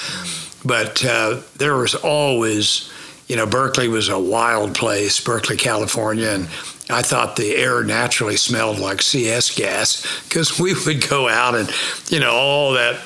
[0.64, 2.90] But uh, there was always
[3.28, 6.48] you know, Berkeley was a wild place, Berkeley, California, and
[6.90, 11.70] I thought the air naturally smelled like CS gas because we would go out and,
[12.10, 12.98] you know, all that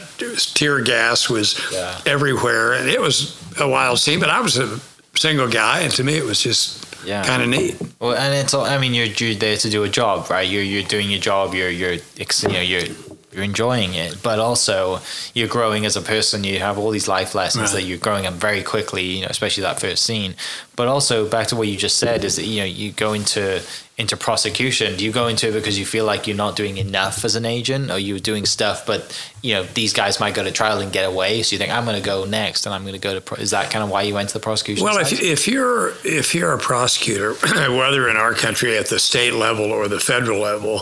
[0.53, 1.99] tear gas was yeah.
[2.05, 2.73] everywhere.
[2.73, 4.79] And it was a wild scene, but I was a
[5.15, 5.81] single guy.
[5.81, 7.23] And to me, it was just yeah.
[7.23, 7.75] kind of neat.
[7.99, 10.47] Well, and it's all, I mean, you're, you're there to do a job, right?
[10.47, 11.55] You're, you're doing your job.
[11.55, 12.83] You're, you're, you know, you're,
[13.31, 14.99] you're enjoying it, but also
[15.33, 16.43] you're growing as a person.
[16.43, 17.81] You have all these life lessons right.
[17.81, 20.35] that you're growing up very quickly, you know, especially that first scene.
[20.75, 23.61] But also back to what you just said is that you know you go into
[23.97, 24.97] into prosecution.
[24.97, 27.45] Do you go into it because you feel like you're not doing enough as an
[27.45, 30.91] agent, or you're doing stuff, but you know these guys might go to trial and
[30.91, 33.13] get away, so you think I'm going to go next and I'm going to go
[33.13, 33.21] to.
[33.21, 33.37] Pro-.
[33.37, 34.83] Is that kind of why you went to the prosecution?
[34.83, 39.33] Well, if, if you're if you're a prosecutor, whether in our country at the state
[39.33, 40.81] level or the federal level,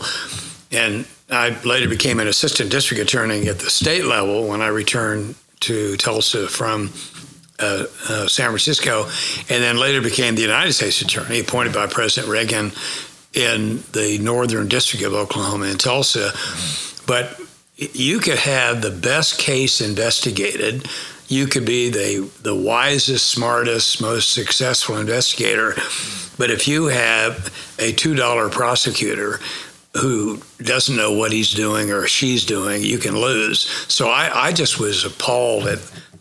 [0.72, 5.36] and I later became an assistant district attorney at the state level when I returned
[5.62, 6.92] to Tulsa from
[7.60, 9.06] uh, uh, San Francisco,
[9.50, 12.72] and then later became the United States attorney appointed by President Reagan
[13.34, 16.32] in the Northern District of Oklahoma in Tulsa.
[17.06, 17.40] But
[17.76, 20.88] you could have the best case investigated.
[21.28, 25.76] You could be the the wisest, smartest, most successful investigator.
[26.38, 29.40] But if you have a two dollar prosecutor
[29.94, 33.62] who doesn't know what he's doing or she's doing, you can lose.
[33.92, 35.80] So I, I just was appalled at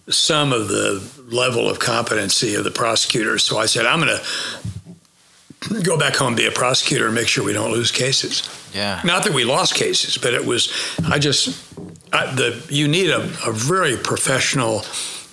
[0.08, 3.44] some of the level of competency of the prosecutors.
[3.44, 7.28] So I said, I'm going to go back home and be a prosecutor and make
[7.28, 8.48] sure we don't lose cases.
[8.74, 9.00] Yeah.
[9.04, 10.72] Not that we lost cases, but it was,
[11.04, 11.74] I just,
[12.12, 14.82] I, the you need a, a very professional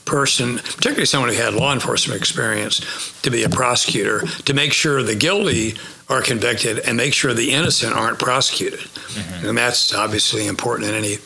[0.04, 5.02] person, particularly someone who had law enforcement experience, to be a prosecutor to make sure
[5.04, 5.76] the guilty
[6.08, 8.80] are convicted and make sure the innocent aren't prosecuted.
[8.80, 9.48] Mm-hmm.
[9.48, 11.18] And that's obviously important in any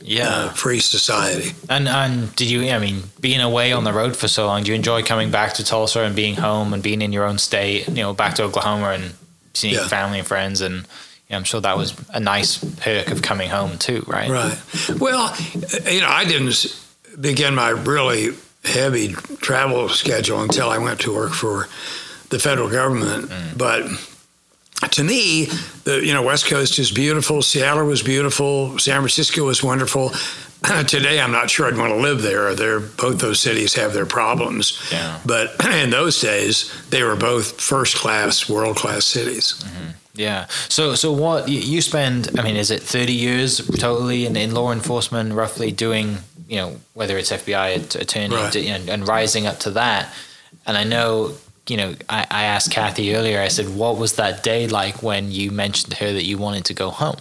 [0.00, 1.54] yeah uh, free society.
[1.68, 2.68] And and did you?
[2.70, 5.54] I mean, being away on the road for so long, do you enjoy coming back
[5.54, 7.88] to Tulsa and being home and being in your own state?
[7.88, 9.14] You know, back to Oklahoma and
[9.54, 9.88] seeing yeah.
[9.88, 10.86] family and friends and.
[11.28, 14.30] I'm sure that was a nice perk of coming home too, right?
[14.30, 14.56] Right.
[15.00, 15.36] Well,
[15.90, 16.72] you know, I didn't
[17.20, 18.32] begin my really
[18.64, 19.08] heavy
[19.40, 21.66] travel schedule until I went to work for
[22.28, 23.28] the federal government.
[23.30, 23.58] Mm.
[23.58, 23.86] But
[24.90, 25.46] to me,
[25.84, 27.42] the you know West Coast is beautiful.
[27.42, 28.78] Seattle was beautiful.
[28.78, 30.12] San Francisco was wonderful.
[30.86, 32.54] Today, I'm not sure I'd want to live there.
[32.54, 34.82] They're, both those cities have their problems.
[34.90, 35.20] Yeah.
[35.24, 39.62] But in those days, they were both first class, world class cities.
[39.64, 39.90] Mm-hmm.
[40.14, 40.46] Yeah.
[40.70, 42.38] So, so what you spend?
[42.38, 46.16] I mean, is it 30 years totally in, in law enforcement, roughly doing,
[46.48, 48.56] you know, whether it's FBI attorney Right.
[48.56, 50.12] and, and rising up to that?
[50.66, 51.34] And I know,
[51.68, 53.40] you know, I, I asked Kathy earlier.
[53.40, 56.64] I said, what was that day like when you mentioned to her that you wanted
[56.66, 57.16] to go home?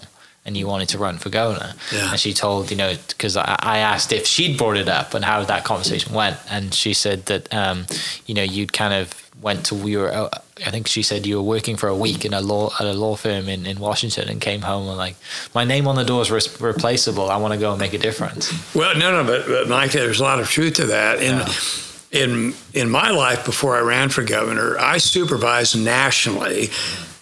[0.47, 2.11] And you wanted to run for governor, Yeah.
[2.11, 5.25] and she told you know because I, I asked if she'd brought it up and
[5.25, 7.87] how that conversation went, and she said that um,
[8.27, 10.11] you know you'd kind of went to we were
[10.63, 12.93] I think she said you were working for a week in a law at a
[12.93, 15.15] law firm in, in Washington and came home and like
[15.55, 17.31] my name on the door is re- replaceable.
[17.31, 18.53] I want to go and make a difference.
[18.75, 21.23] Well, no, no, but, but Mike, there's a lot of truth to that.
[21.23, 21.53] In Yeah.
[22.15, 26.69] In in my life before I ran for governor, I supervised nationally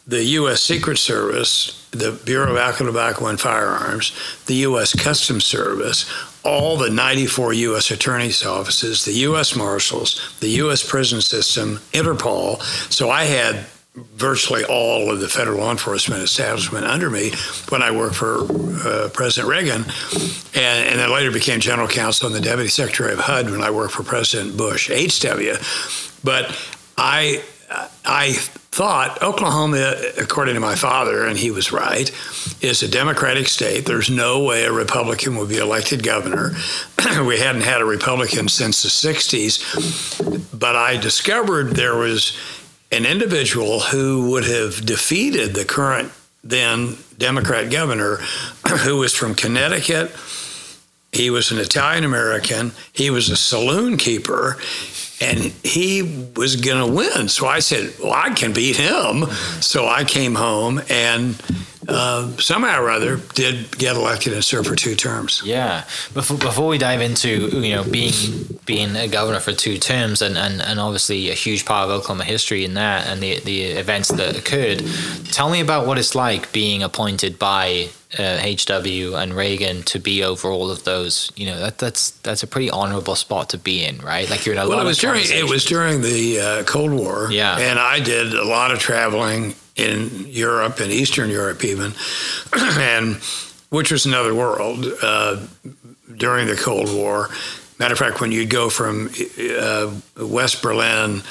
[0.05, 0.61] the U.S.
[0.61, 4.11] Secret Service, the Bureau of Alcohol, Tobacco, and Firearms,
[4.45, 4.93] the U.S.
[4.93, 6.09] Customs Service,
[6.43, 7.89] all the 94 U.S.
[7.89, 9.55] attorneys' offices, the U.S.
[9.55, 10.87] Marshals, the U.S.
[10.87, 12.61] prison system, Interpol.
[12.91, 17.31] So I had virtually all of the federal law enforcement establishment under me
[17.69, 19.85] when I worked for uh, President Reagan,
[20.55, 23.69] and, and then later became general counsel and the deputy secretary of HUD when I
[23.69, 25.57] worked for President Bush HW.
[26.23, 26.57] But
[26.97, 27.43] I
[28.05, 32.11] I thought Oklahoma, according to my father, and he was right,
[32.61, 33.85] is a Democratic state.
[33.85, 36.51] There's no way a Republican would be elected governor.
[37.25, 40.59] we hadn't had a Republican since the 60s.
[40.59, 42.37] But I discovered there was
[42.93, 46.11] an individual who would have defeated the current
[46.43, 48.17] then Democrat governor,
[48.83, 50.11] who was from Connecticut.
[51.11, 52.71] He was an Italian American.
[52.91, 54.57] He was a saloon keeper,
[55.21, 57.29] and he was going to win.
[57.29, 59.25] So I said, "Well, I can beat him."
[59.61, 61.35] So I came home and
[61.87, 65.41] uh, somehow or other did get elected and serve for two terms.
[65.45, 65.81] Yeah.
[66.13, 68.13] Before, before we dive into you know being
[68.65, 72.23] being a governor for two terms and, and, and obviously a huge part of Oklahoma
[72.23, 74.83] history in that and the the events that occurred,
[75.31, 80.23] tell me about what it's like being appointed by uh, HW and Reagan to be
[80.23, 81.31] over all of those.
[81.35, 84.29] You know that that's that's a pretty honorable spot to be in, right?
[84.29, 86.63] Like you're in a Well, lot it was of during it was during the uh,
[86.63, 87.27] Cold War.
[87.31, 87.57] Yeah.
[87.57, 91.93] and I did a lot of traveling in Europe and Eastern Europe even,
[92.53, 93.15] and
[93.69, 95.45] which was another world uh,
[96.15, 97.29] during the Cold War.
[97.79, 99.09] Matter of fact, when you'd go from
[99.59, 101.23] uh, West Berlin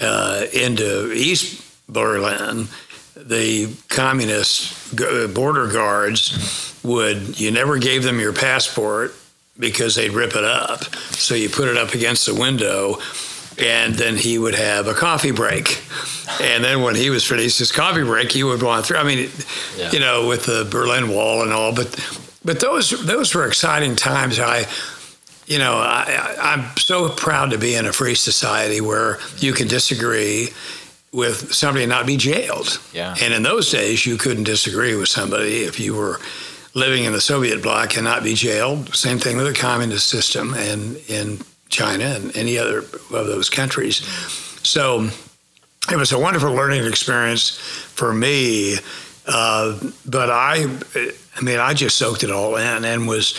[0.00, 2.68] uh, into East Berlin,
[3.16, 4.94] the communist
[5.34, 9.14] border guards would you never gave them your passport
[9.58, 10.84] because they'd rip it up.
[11.14, 12.98] So you put it up against the window,
[13.60, 15.82] and then he would have a coffee break.
[16.40, 18.98] And then when he was finished his coffee break, he would want through.
[18.98, 19.30] I mean,
[19.76, 19.90] Yeah.
[19.92, 21.88] you know, with the Berlin Wall and all, but
[22.44, 24.38] but those those were exciting times.
[24.38, 24.66] I.
[25.46, 29.66] You know, I, I'm so proud to be in a free society where you can
[29.66, 30.50] disagree
[31.12, 32.78] with somebody and not be jailed.
[32.92, 33.16] Yeah.
[33.20, 36.20] And in those days, you couldn't disagree with somebody if you were
[36.74, 38.94] living in the Soviet bloc and not be jailed.
[38.94, 43.96] Same thing with the communist system and in China and any other of those countries.
[44.62, 45.08] So
[45.90, 48.76] it was a wonderful learning experience for me.
[49.26, 50.66] Uh, but I,
[51.36, 53.34] I mean, I just soaked it all in and was,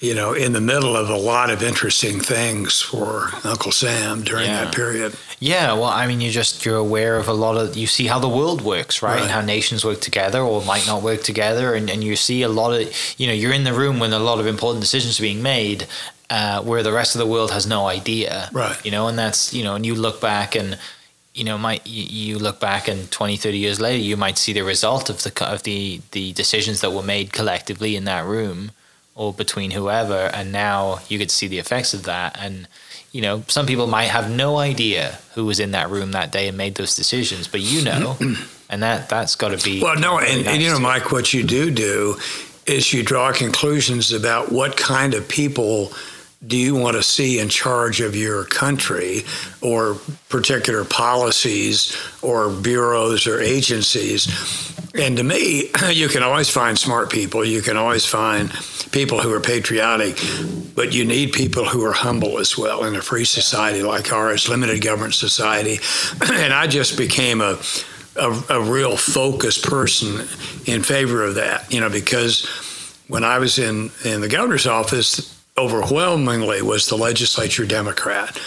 [0.00, 4.46] you know, in the middle of a lot of interesting things for Uncle Sam during
[4.46, 4.64] Yeah.
[4.64, 5.14] that period.
[5.40, 8.18] Yeah, well, I mean, you just you're aware of a lot of you see how
[8.18, 9.12] the world works, right?
[9.14, 9.30] And Right.
[9.30, 12.72] how nations work together or might not work together, and, and you see a lot
[12.80, 15.42] of you know you're in the room when a lot of important decisions are being
[15.42, 15.86] made,
[16.30, 18.82] uh, where the rest of the world has no idea, Right.
[18.84, 20.78] You know, and that's you know, and you look back and
[21.34, 24.62] you know, might you, look back and 20, 30 years later, you might see the
[24.62, 28.72] result of the of the the decisions that were made collectively in that room
[29.14, 32.68] or between whoever, and now you could see the effects of that and
[33.12, 36.48] you know, some people might have no idea who was in that room that day
[36.48, 38.16] and made those decisions, but you know,
[38.70, 40.78] and that that's got to be Well, no, and, and you know.
[40.78, 42.16] Mike, what you do do
[42.66, 45.92] is you draw conclusions about what kind of people
[46.46, 49.22] do you want to see in charge of your country
[49.60, 49.96] or
[50.28, 54.26] particular policies or bureaus or agencies.
[54.94, 57.44] And to me, you can always find smart people.
[57.44, 58.50] You can always find
[58.92, 60.16] people who are patriotic,
[60.74, 64.48] but you need people who are humble as well in a free society like ours,
[64.48, 65.78] limited government society.
[66.38, 67.58] And I just became a
[68.18, 70.26] a, a real focused person
[70.66, 72.46] in favor of that, you know, because
[73.06, 78.38] when I was in, in the governor's office, overwhelmingly was the legislature Democrat.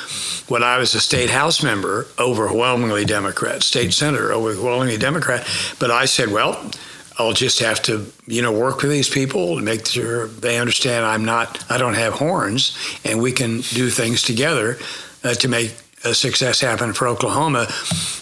[0.47, 5.47] When I was a state house member, overwhelmingly Democrat, state senator, overwhelmingly Democrat.
[5.79, 6.71] But I said, well,
[7.19, 11.05] I'll just have to, you know, work with these people and make sure they understand
[11.05, 14.77] I'm not, I don't have horns, and we can do things together
[15.23, 17.67] uh, to make a success happen for Oklahoma.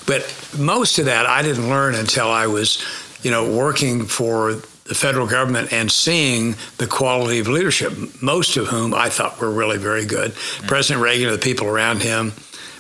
[0.05, 0.21] But
[0.57, 2.83] most of that I didn't learn until I was,
[3.21, 4.55] you know, working for
[4.89, 9.51] the federal government and seeing the quality of leadership, most of whom I thought were
[9.51, 10.31] really very good.
[10.31, 10.67] Mm-hmm.
[10.67, 12.33] President Reagan and the people around him,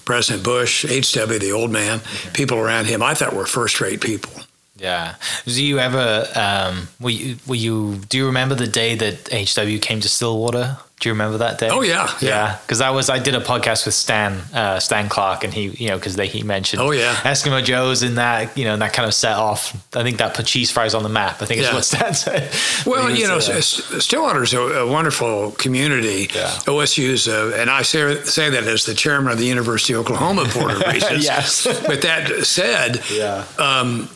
[0.05, 2.33] President Bush, H.W., the old man, mm-hmm.
[2.33, 4.33] people around him, I thought were first rate people.
[4.75, 5.15] Yeah.
[5.45, 9.79] Do you ever, um, were you, were you, do you remember the day that HW
[9.81, 10.77] came to Stillwater?
[10.99, 11.69] Do you remember that day?
[11.69, 12.57] Oh yeah, yeah.
[12.61, 12.87] Because yeah.
[12.89, 15.95] I was I did a podcast with Stan uh, Stan Clark, and he you know
[15.95, 19.07] because they he mentioned oh yeah Eskimo Joe's and that you know and that kind
[19.07, 19.73] of set off.
[19.95, 21.41] I think that put cheese fries on the map.
[21.41, 21.69] I think yeah.
[21.69, 22.51] is what Stan said.
[22.85, 26.27] Well, you know, uh, Stillwater's a, a wonderful community.
[26.35, 26.49] Yeah.
[26.65, 30.49] OSU's, uh, and I say say that as the chairman of the University of Oklahoma
[30.53, 31.23] Board of Regents.
[31.23, 31.65] yes.
[31.87, 33.45] but that said, yeah.
[33.57, 34.09] Um,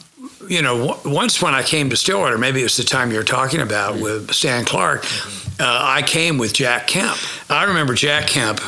[0.49, 4.01] you know, once when I came to Stillwater, maybe it's the time you're talking about
[4.01, 5.03] with Stan Clark.
[5.03, 7.17] Mm-hmm uh, I came with Jack Kemp.
[7.49, 8.59] I remember Jack Kemp,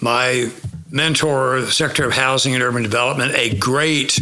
[0.00, 0.50] my
[0.90, 4.18] mentor, Secretary of Housing and Urban Development, a great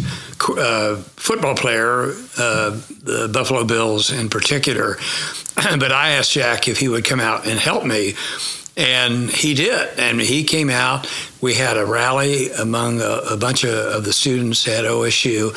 [0.58, 4.96] uh, football player, uh, the Buffalo Bills in particular.
[5.54, 8.14] but I asked Jack if he would come out and help me.
[8.76, 9.98] And he did.
[9.98, 11.08] And he came out.
[11.40, 15.54] We had a rally among a, a bunch of, of, the students at OSU.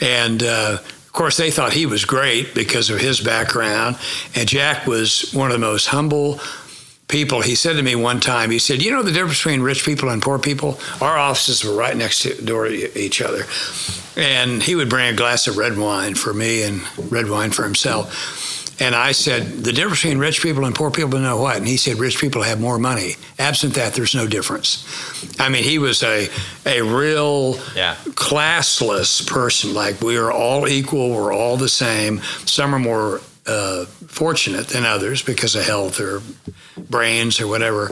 [0.00, 0.78] And uh,
[1.16, 3.98] course, they thought he was great because of his background.
[4.36, 6.38] And Jack was one of the most humble
[7.08, 7.40] people.
[7.40, 10.10] He said to me one time, he said, You know the difference between rich people
[10.10, 10.78] and poor people?
[11.00, 13.44] Our offices were right next to door to each other.
[14.16, 17.64] And he would bring a glass of red wine for me and red wine for
[17.64, 18.55] himself.
[18.78, 21.56] And I said, the difference between rich people and poor people, know what?
[21.56, 23.14] And he said, rich people have more money.
[23.38, 24.84] Absent that, there's no difference.
[25.40, 26.28] I mean, he was a,
[26.66, 27.94] a real yeah.
[28.10, 29.72] classless person.
[29.72, 32.20] Like, we are all equal, we're all the same.
[32.44, 36.20] Some are more uh, fortunate than others because of health or
[36.76, 37.88] brains or whatever.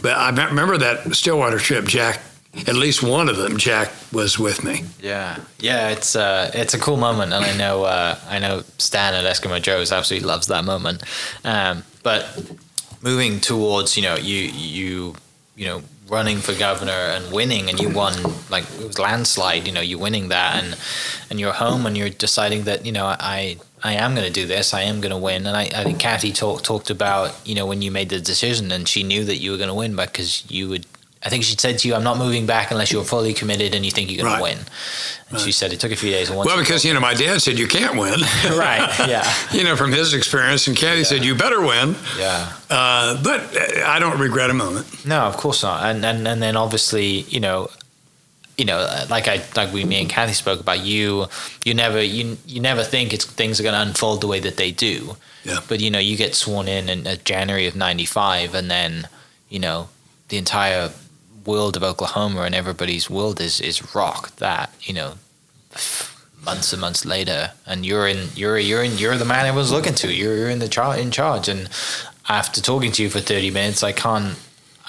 [0.00, 2.20] But I remember that Stillwater trip, Jack
[2.66, 4.84] at least one of them, Jack was with me.
[5.00, 9.14] Yeah, yeah, it's uh, it's a cool moment, and I know uh, I know Stan
[9.14, 11.02] at Eskimo Joe's absolutely loves that moment.
[11.44, 12.26] Um, but
[13.02, 15.14] moving towards you know you you
[15.54, 18.14] you know running for governor and winning, and you won
[18.50, 19.66] like it was landslide.
[19.66, 20.76] You know, you winning that, and
[21.30, 24.46] and you're home, and you're deciding that you know I I am going to do
[24.46, 24.74] this.
[24.74, 25.46] I am going to win.
[25.46, 28.72] And I, I think Kathy talked talked about you know when you made the decision,
[28.72, 30.86] and she knew that you were going to win because you would
[31.22, 33.84] I think she said to you, "I'm not moving back unless you're fully committed and
[33.84, 34.38] you think you're going right.
[34.38, 34.66] to win."
[35.28, 35.40] And right.
[35.40, 36.30] she said it took a few days.
[36.30, 38.20] well, because you know, my dad said you can't win.
[38.50, 38.88] right.
[39.06, 39.30] Yeah.
[39.52, 41.04] you know, from his experience, and Kathy yeah.
[41.04, 41.94] said you better win.
[42.18, 42.52] Yeah.
[42.70, 43.40] Uh, but
[43.82, 45.04] I don't regret a moment.
[45.04, 45.84] No, of course not.
[45.84, 47.68] And and and then obviously, you know,
[48.56, 48.78] you know,
[49.08, 51.26] like I like we me and Kathy spoke about you.
[51.64, 54.56] You never you you never think it's things are going to unfold the way that
[54.56, 55.16] they do.
[55.44, 55.60] Yeah.
[55.68, 59.08] But you know, you get sworn in in uh, January of '95, and then
[59.48, 59.88] you know
[60.28, 60.90] the entire
[61.44, 65.14] world of Oklahoma and everybody's world is is rock that you know
[66.44, 67.52] months and months later.
[67.66, 70.12] And you're in you're you're in you're the man everyone's looking to.
[70.12, 71.48] You're, you're in the char- in charge.
[71.48, 71.68] And
[72.28, 74.38] after talking to you for 30 minutes I can't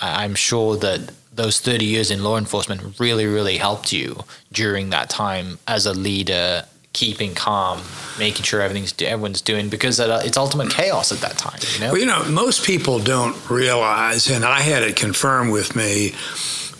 [0.02, 4.90] I, I'm sure that those 30 years in law enforcement really really helped you during
[4.90, 7.82] that time as a leader keeping calm,
[8.20, 11.60] making sure everything's everyone's doing because uh, it's ultimate chaos at that time.
[11.74, 15.76] You know, well, you know, most people don't realize, and I had it confirmed with
[15.76, 16.14] me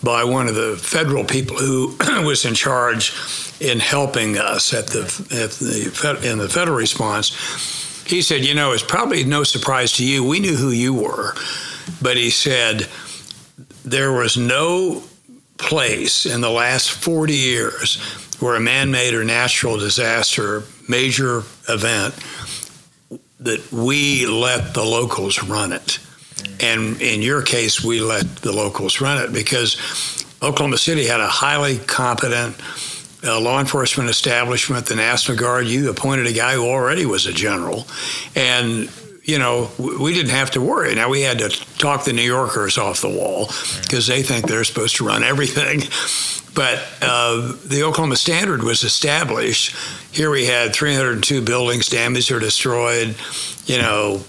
[0.02, 1.96] by one of the federal people who
[2.26, 3.14] was in charge
[3.60, 8.04] in helping us at the at the in the federal response.
[8.06, 10.24] He said, "You know, it's probably no surprise to you.
[10.24, 11.34] We knew who you were,
[12.00, 12.88] but he said."
[13.84, 15.02] There was no
[15.58, 17.98] place in the last 40 years
[18.42, 22.14] where a man-made or natural disaster, major event,
[23.38, 25.98] that we let the locals run it.
[26.60, 29.76] And in your case, we let the locals run it because
[30.42, 32.56] Oklahoma City had a highly competent
[33.24, 35.66] uh, law enforcement establishment, the National Guard.
[35.66, 37.86] You appointed a guy who already was a general.
[38.34, 38.90] And
[39.24, 40.94] you know, we didn't have to worry.
[40.94, 43.46] Now we had to talk the New Yorkers off the wall
[43.82, 45.82] because they think they're supposed to run everything.
[46.54, 49.74] But uh, the Oklahoma Standard was established.
[50.12, 53.16] Here we had 302 buildings damaged or destroyed,
[53.64, 54.22] you know,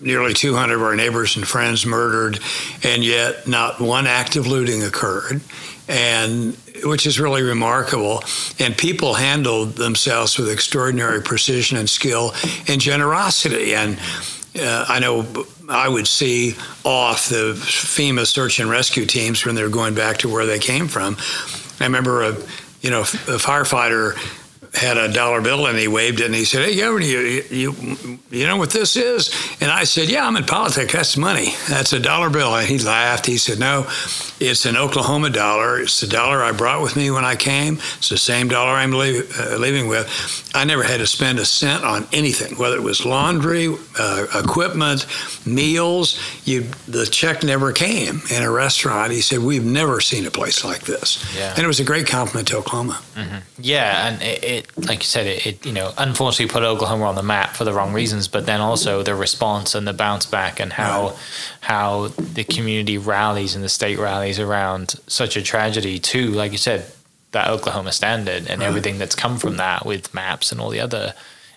[0.00, 2.40] nearly 200 of our neighbors and friends murdered,
[2.82, 5.42] and yet not one act of looting occurred.
[5.88, 8.22] And which is really remarkable.
[8.58, 12.34] And people handled themselves with extraordinary precision and skill
[12.68, 13.74] and generosity.
[13.74, 13.98] And
[14.58, 19.68] uh, I know I would see off the FEMA search and rescue teams when they're
[19.68, 21.16] going back to where they came from.
[21.80, 22.36] I remember a
[22.80, 24.14] you know a firefighter
[24.74, 28.18] had a dollar bill and he waved it and he said, "Hey, Governor, you, you
[28.30, 30.92] you know what this is?" And I said, "Yeah, I'm in politics.
[30.92, 31.54] That's money.
[31.68, 33.26] That's a dollar bill." And he laughed.
[33.26, 33.86] He said, "No,
[34.40, 35.80] it's an Oklahoma dollar.
[35.80, 37.74] It's the dollar I brought with me when I came.
[37.98, 40.50] It's the same dollar I'm leave, uh, leaving with.
[40.54, 45.06] I never had to spend a cent on anything, whether it was laundry, uh, equipment,
[45.46, 46.18] meals.
[46.44, 49.12] You, the check never came in a restaurant.
[49.12, 51.54] He said, "We've never seen a place like this." Yeah.
[51.54, 53.00] And it was a great compliment to Oklahoma.
[53.58, 57.14] Yeah, and it, it like you said, it, it you know unfortunately put Oklahoma on
[57.14, 60.60] the map for the wrong reasons, but then also the response and the bounce back
[60.60, 61.16] and how Right.
[61.60, 66.28] how the community rallies and the state rallies around such a tragedy too.
[66.30, 66.86] Like you said,
[67.32, 68.66] that Oklahoma standard and Right.
[68.68, 71.14] everything that's come from that with maps and all the other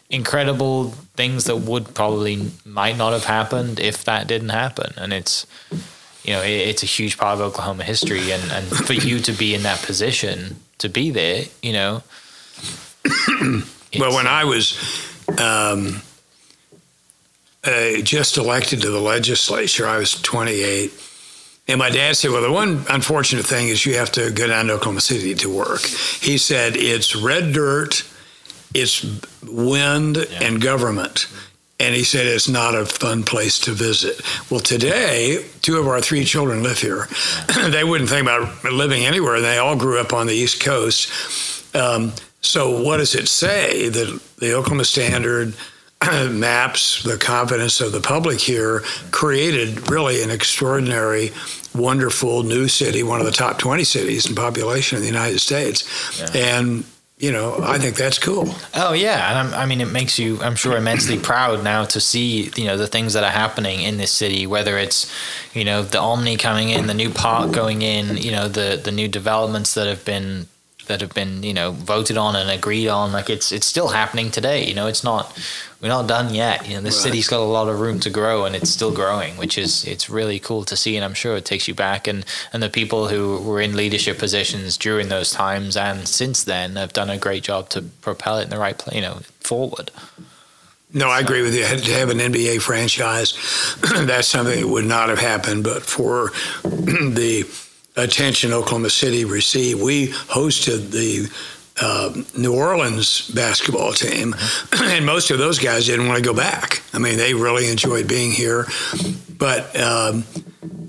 [0.09, 4.93] incredible things that would probably might not have happened if that didn't happen.
[4.97, 5.45] And it's
[6.23, 9.31] you know it, it's a huge part of Oklahoma history, and and for you to
[9.31, 12.03] be in that position to be there, you know.
[13.97, 14.77] Well, when I was
[15.39, 16.01] um,
[17.63, 20.91] uh, just elected to the legislature, I was 28.
[21.69, 24.67] And my dad said, Well, the one unfortunate thing is you have to go down
[24.67, 25.81] to Oklahoma City to work.
[25.81, 28.03] He said, It's red dirt,
[28.73, 29.05] it's
[29.43, 31.27] wind and government.
[31.79, 34.21] And he said, It's not a fun place to visit.
[34.49, 37.07] Well, today, two of our three children live here.
[37.69, 39.41] they wouldn't think about living anywhere.
[39.41, 41.75] They all grew up on the East Coast.
[41.75, 43.89] Um, so, what does it say?
[43.89, 45.53] that the Oklahoma Standard
[46.29, 48.81] maps the confidence of the public here,
[49.11, 51.31] created really an extraordinary,
[51.73, 55.83] wonderful new city, one of the top 20 cities in population in the United States.
[56.35, 56.85] And,
[57.17, 58.53] you know, I think that's cool.
[58.75, 61.99] Oh yeah, and I'm, I mean, it makes you, I'm sure, immensely proud now to
[61.99, 64.45] see, you know, the things that are happening in this city.
[64.45, 65.11] Whether it's,
[65.55, 68.91] you know, the Omni coming in, the new park going in, you know, the the
[68.91, 70.47] new developments that have been
[70.87, 73.11] that have been, you know, voted on and agreed on.
[73.11, 74.65] Like it's it's still happening today.
[74.65, 75.37] You know, it's not
[75.81, 76.67] we're not done yet.
[76.67, 76.93] You know, the Right.
[76.93, 80.09] city's got a lot of room to grow, and it's still growing, which is it's
[80.09, 80.95] really cool to see.
[80.95, 82.07] And I'm sure it takes you back.
[82.07, 86.75] And and the people who were in leadership positions during those times and since then
[86.77, 89.91] have done a great job to propel it in the right, pla you know, forward.
[90.93, 91.63] No, I agree with you.
[91.65, 93.33] To have an NBA franchise,
[94.05, 96.31] that's something that would not have happened, but for
[96.63, 97.45] the
[97.97, 101.29] attention Oklahoma City received, we hosted the
[101.79, 104.35] uh, New Orleans basketball team,
[104.81, 106.81] and most of those guys didn't want to go back.
[106.93, 108.67] I mean, they really enjoyed being here,
[109.37, 109.75] but.
[109.79, 110.23] Um,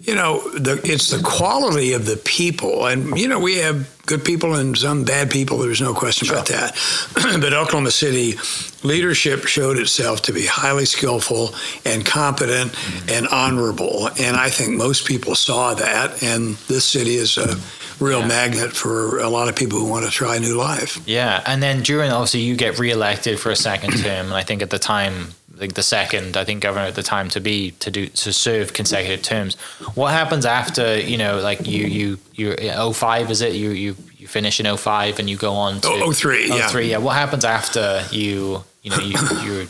[0.02, 2.86] you know, the, it's the quality of the people.
[2.86, 5.58] And, you know, we have good people and some bad people.
[5.58, 6.74] There's no question about that.
[7.14, 8.34] but Oklahoma City
[8.82, 12.74] leadership showed itself to be highly skillful and competent
[13.10, 14.08] and honorable.
[14.18, 16.22] And I think most people saw that.
[16.22, 17.56] And this city is a
[18.02, 18.28] real Yeah.
[18.28, 21.00] magnet for a lot of people who want to try a new life.
[21.06, 24.62] Yeah, and then during obviously you get reelected for a second term, and I think
[24.62, 27.90] at the time, like the second, I think governor at the time to be to
[27.90, 29.56] do to serve consecutive terms.
[29.94, 34.26] What happens after you know, like you you you 05 is it you you you
[34.26, 36.68] finish in 05 and you go on to Oh, 03, yeah.
[36.68, 36.98] 03, yeah.
[36.98, 39.66] What happens after you you know you you're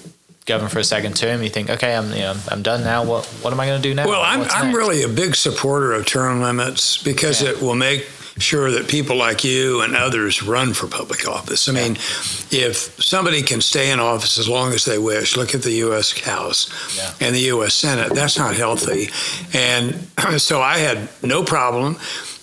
[0.46, 1.42] governor for a second term?
[1.42, 3.04] You think, okay, I'm you know I'm done now.
[3.04, 4.06] What what am I going to do now?
[4.06, 4.76] Well, I'm, What's I'm next?
[4.78, 7.50] really a big supporter of term limits because Yeah.
[7.50, 8.06] it will make
[8.38, 11.68] sure that people like you and others run for public office.
[11.68, 11.92] I mean,
[12.50, 16.18] if somebody can stay in office as long as they wish, look at the U.S.
[16.20, 17.12] House Yeah.
[17.26, 17.74] and the U.S.
[17.74, 19.08] Senate, that's not healthy.
[19.56, 20.08] And
[20.40, 21.96] so I had no problem.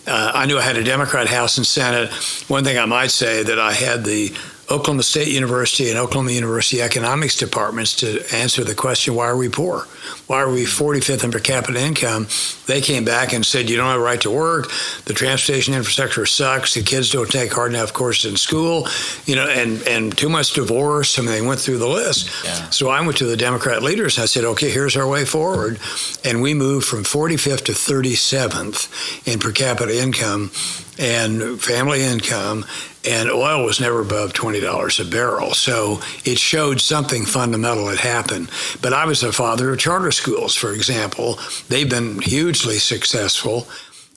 [0.07, 2.11] Uh, I knew I had a Democrat House and Senate.
[2.47, 4.35] One thing I might say that I had the
[4.69, 9.47] Oklahoma State University and Oklahoma University economics departments to answer the question, why are we
[9.47, 9.85] poor?
[10.25, 12.27] Why are we 45th in per capita income?
[12.65, 14.71] They came back and said, you don't have a right to work.
[15.05, 16.73] The transportation infrastructure sucks.
[16.73, 18.87] The kids don't take hard enough courses in school,
[19.25, 21.19] you know, and, and too much divorce.
[21.19, 22.31] I mean, they went through the list.
[22.43, 22.69] Yeah.
[22.71, 25.79] So I went to the Democrat leaders and I said, okay, here's our way forward.
[26.23, 30.49] And we moved from 45th to 37th in per capita income
[30.97, 32.65] and family income.
[33.07, 35.53] And oil was never above $20 a barrel.
[35.53, 38.49] So it showed something fundamental had happened.
[38.81, 41.39] But I was a father of charter schools, for example.
[41.69, 43.67] They've been hugely successful.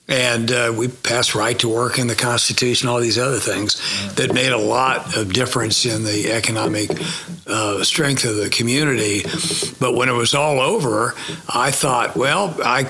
[0.07, 3.79] And uh, we passed right to work in the Constitution, all these other things
[4.15, 6.89] that made a lot of difference in the economic
[7.45, 9.21] uh, strength of the community.
[9.79, 11.13] But when it was all over,
[11.47, 12.89] I thought, well, I,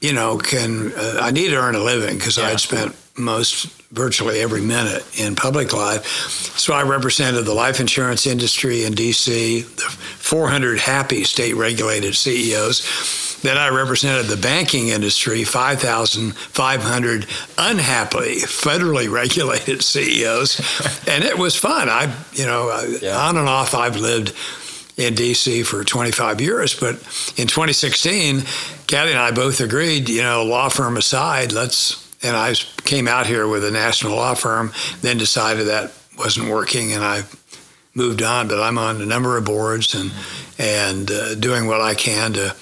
[0.00, 3.85] you know, can uh, I need to earn a living because I had spent most
[3.96, 6.04] virtually every minute in public life.
[6.56, 13.40] So I represented the life insurance industry in DC, the 400 happy state regulated CEOs.
[13.42, 17.26] Then I represented the banking industry, 5,500
[17.58, 20.60] unhappily federally regulated CEOs,
[21.06, 21.88] and it was fun.
[21.88, 23.16] I, you know, yeah.
[23.16, 24.32] on and off, I've lived
[24.96, 26.94] in DC for 25 years, but
[27.36, 28.40] in 2016,
[28.86, 32.05] Kathy and I both agreed, you know, law firm aside, let's.
[32.22, 32.54] And I
[32.84, 37.24] came out here with a national law firm, then decided that wasn't working, and I
[37.94, 38.48] moved on.
[38.48, 40.12] But I'm on a number of boards and
[40.58, 42.56] and uh, doing what I can to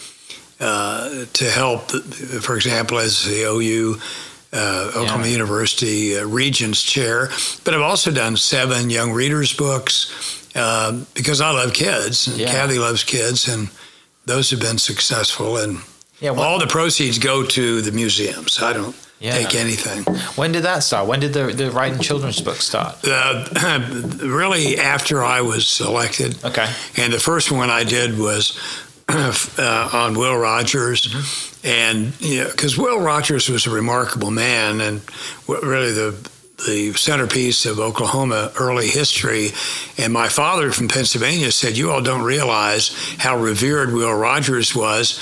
[0.61, 1.91] uh, to help.
[1.91, 4.01] For example, as the OU.
[4.57, 5.33] Uh, Oklahoma yeah.
[5.33, 7.29] University uh, Regents Chair,
[7.65, 12.53] but I've also done seven young readers books um, because I love kids, and yeah.
[12.53, 13.69] Kathy loves kids, and
[14.27, 15.57] those have been successful.
[15.57, 15.79] And
[16.21, 18.63] yeah, well, all the proceeds go to the museums.
[18.63, 19.33] I don't yeah.
[19.39, 20.03] take anything.
[20.35, 21.07] When did that start?
[21.09, 22.97] When did the, the writing children's book start?
[23.05, 23.81] Uh,
[24.23, 26.43] really, after I was elected.
[26.45, 26.71] Okay.
[26.97, 28.59] And the first one I did was
[29.09, 31.07] uh, on Will Rogers.
[31.07, 31.67] Mm-hmm.
[31.67, 35.01] And, you know, because Will Rogers was a remarkable man, and
[35.49, 36.31] really the
[36.67, 39.51] the centerpiece of Oklahoma early history.
[39.99, 45.19] And my father from Pennsylvania said, You all don't realize how revered Will Rogers was.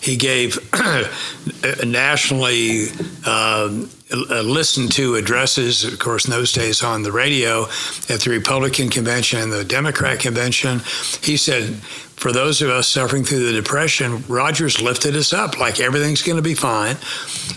[0.00, 0.58] He gave
[1.84, 2.86] nationally
[3.24, 7.64] uh, listened to addresses, of course, in those days on the radio
[8.08, 10.80] at the Republican convention and the Democrat convention.
[11.22, 11.74] He said,
[12.16, 16.36] for those of us suffering through the Depression, Rogers lifted us up like everything's going
[16.36, 16.96] to be fine.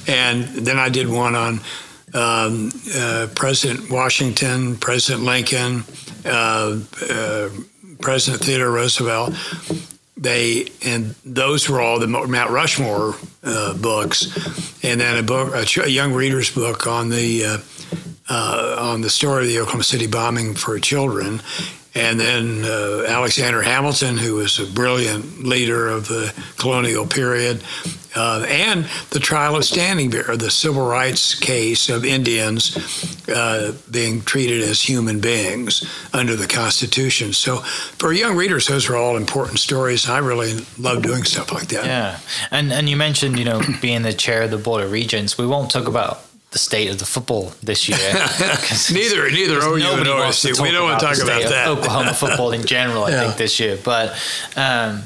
[0.07, 1.61] And then I did one on
[2.13, 5.83] um, uh, President Washington, President Lincoln,
[6.25, 6.79] uh,
[7.09, 7.49] uh,
[8.01, 9.33] President Theodore Roosevelt.
[10.17, 14.25] They and those were all the Mount Rushmore uh, books,
[14.83, 17.57] and then a book, a, young reader's book on the uh,
[18.29, 21.41] uh, on the story of the Oklahoma City bombing for children,
[21.99, 27.61] and then uh, Alexander Hamilton, who was a brilliant leader of the colonial period,
[28.15, 34.21] uh, and the trial of Standing Bear, the civil rights case of Indians uh, being
[34.21, 35.83] treated as human beings
[36.13, 37.33] under the Constitution.
[37.33, 40.07] So, for young readers, those are all important stories.
[40.09, 41.85] I really love doing stuff like that.
[41.85, 42.19] Yeah,
[42.49, 45.37] and and you mentioned you know being the chair of the Board of Regents.
[45.37, 47.97] We won't talk about the state of the football this year.
[48.91, 50.59] neither neither OU and OSU.
[50.59, 51.67] We don't want to talk about that.
[51.67, 53.23] Oklahoma football in general, I yeah.
[53.25, 54.15] think this year, but.
[54.55, 55.03] Um,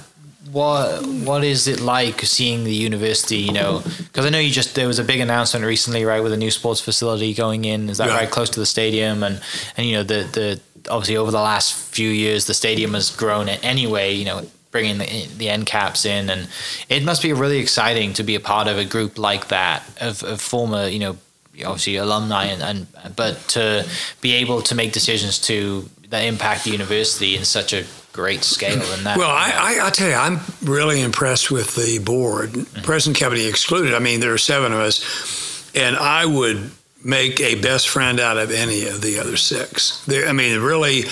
[0.51, 3.37] what what is it like seeing the university?
[3.37, 6.31] You know, because I know you just there was a big announcement recently, right, with
[6.31, 7.89] a new sports facility going in.
[7.89, 8.15] Is that yeah.
[8.15, 9.23] right, close to the stadium?
[9.23, 9.41] And
[9.77, 13.49] and you know the the obviously over the last few years the stadium has grown
[13.49, 14.13] anyway.
[14.13, 16.47] You know, bringing the the end caps in, and
[16.89, 20.23] it must be really exciting to be a part of a group like that of,
[20.23, 21.17] of former you know
[21.63, 23.87] obviously alumni and, and but to
[24.21, 28.81] be able to make decisions to that impact the university in such a great scale
[28.93, 29.17] in that.
[29.17, 32.83] Well, I, I, I tell you, I'm really impressed with the board, mm-hmm.
[32.83, 33.93] President Company excluded.
[33.93, 36.71] I mean, there are seven of us, and I would
[37.03, 40.05] make a best friend out of any of the other six.
[40.05, 41.03] They're, I mean, really,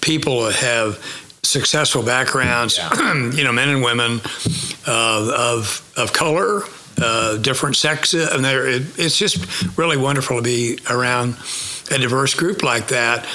[0.00, 1.02] people have
[1.42, 3.14] successful backgrounds, yeah.
[3.32, 4.20] you know, men and women
[4.86, 6.62] uh, of of color,
[7.00, 11.36] uh, different sexes, and it, it's just really wonderful to be around
[11.90, 13.26] a diverse group like that.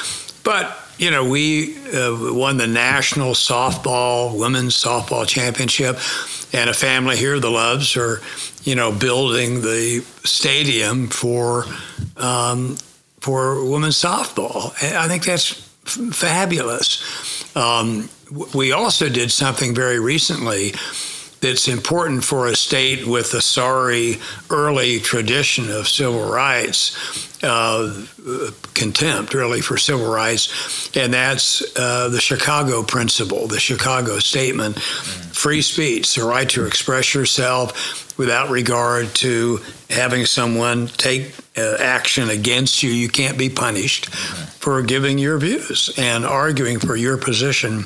[0.43, 5.97] But you know, we uh, won the national softball, women's softball championship,
[6.53, 8.21] and a family here, the Loves, are,
[8.63, 11.65] you know, building the stadium for
[12.17, 12.77] um,
[13.19, 14.73] for women's softball.
[14.83, 17.55] And I think that's f- fabulous.
[17.55, 18.09] Um,
[18.53, 20.73] we also did something very recently
[21.43, 24.17] that's important for a state with a sorry
[24.49, 28.01] early tradition of civil rights, uh,
[28.73, 34.79] contempt really for civil rights, and that's uh, the Chicago Principle, the Chicago Statement.
[34.79, 42.29] Free speech, the right to express yourself without regard to having someone take uh, action
[42.29, 42.89] against you.
[42.89, 47.85] You can't be punished for giving your views and arguing for your position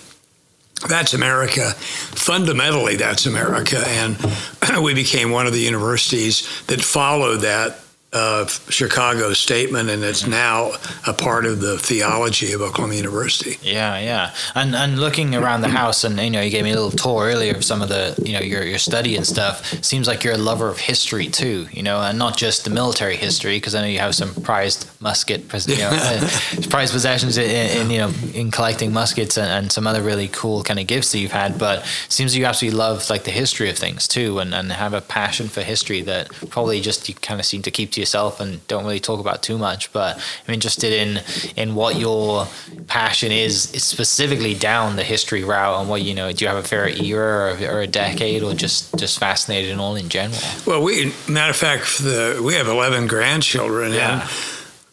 [0.88, 1.71] that's America.
[1.71, 3.84] Fundamentally, that's America.
[3.88, 4.17] And
[4.84, 7.80] we became one of the universities that followed that
[8.18, 10.72] uh, Chicago statement, and it's now
[11.05, 13.57] a part of the theology of Oklahoma University.
[13.61, 16.76] Yeah, yeah, and and looking around the house, and you know, you gave me a
[16.76, 19.55] little tour earlier of some of the you know your your study and stuff.
[19.84, 23.15] Seems like you're a lover of history too, you know, and not just the military
[23.15, 26.30] history, because I know you have some prized musket, you know, uh,
[26.70, 30.63] prized possessions in, in, you know in collecting muskets and, and, some other really cool
[30.63, 31.59] kind of gifts that you've had.
[31.59, 35.01] But seems you absolutely love like the history of things too, and and have a
[35.01, 38.07] passion for history that probably just you kind of seem to keep to yourself
[38.39, 39.91] and don't really talk about too much.
[39.93, 41.22] But I'm interested in
[41.55, 42.47] in what your
[42.88, 46.32] passion is, specifically down the history route, and what you know.
[46.32, 49.80] Do you have a favorite era or, or a decade, or just just fascinated in
[49.80, 50.39] all in general?
[50.66, 54.28] Well, we matter of fact, the, we have eleven grandchildren, Yeah.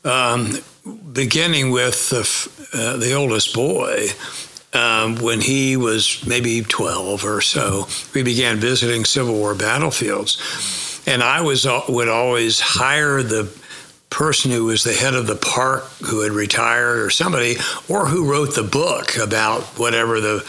[0.05, 2.23] and um, beginning with the,
[2.79, 4.09] uh, the oldest boy.
[4.73, 10.94] Um, when he was maybe 12 or so, we began visiting Civil War battlefields.
[11.07, 13.53] And I was uh, would always hire the
[14.11, 17.57] person who was the head of the park who had retired or somebody
[17.89, 20.45] or who wrote the book about whatever the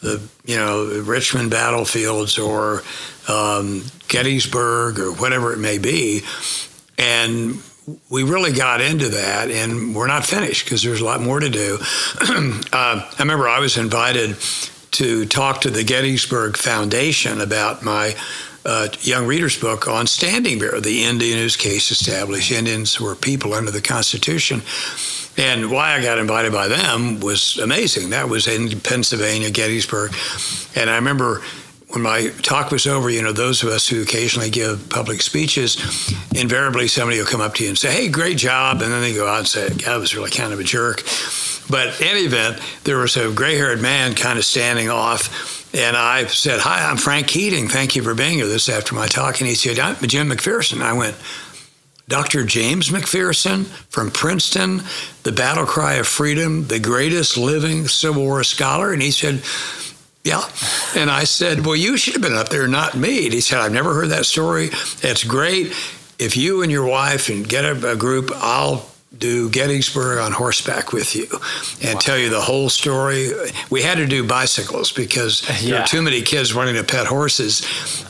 [0.00, 2.82] the you know Richmond battlefields or
[3.28, 6.22] um, Gettysburg or whatever it may be.
[6.98, 7.62] And
[8.08, 11.48] we really got into that and we're not finished because there's a lot more to
[11.48, 11.78] do.
[12.72, 14.36] Uh, I remember I was invited
[14.92, 18.14] to talk to the Gettysburg Foundation about my
[18.64, 23.54] uh, young reader's book on Standing Bear, the Indian whose case established Indians were people
[23.54, 24.62] under the Constitution.
[25.36, 28.10] And why I got invited by them was amazing.
[28.10, 30.12] That was in Pennsylvania, Gettysburg.
[30.74, 31.42] And I remember
[31.88, 35.76] when my talk was over, you know, those of us who occasionally give public speeches,
[36.34, 38.82] invariably somebody will come up to you and say, hey, great job.
[38.82, 41.02] And then they go out and say, I was really kind of a jerk.
[41.68, 45.59] But in any event, there was a gray haired man kind of standing off.
[45.72, 47.68] And I said, Hi, I'm Frank Keating.
[47.68, 49.40] Thank you for being here this after my talk.
[49.40, 50.82] And he said, I'm Jim McPherson.
[50.82, 51.16] I went,
[52.08, 52.44] Dr.
[52.44, 54.82] James McPherson from Princeton,
[55.22, 58.92] the battle cry of freedom, the greatest living Civil War scholar.
[58.92, 59.42] And he said,
[60.24, 60.42] yeah.
[60.96, 63.24] And I said, Well, you should have been up there, not me.
[63.24, 64.70] And he said, I've never heard that story.
[65.02, 65.68] It's great.
[66.18, 68.89] If you and your wife and get a, a group, I'll
[69.20, 71.26] do Gettysburg on horseback with you
[71.82, 73.30] and tell you the whole story.
[73.68, 75.80] We had to do bicycles because there Yeah.
[75.82, 77.62] were too many kids wanting to pet horses,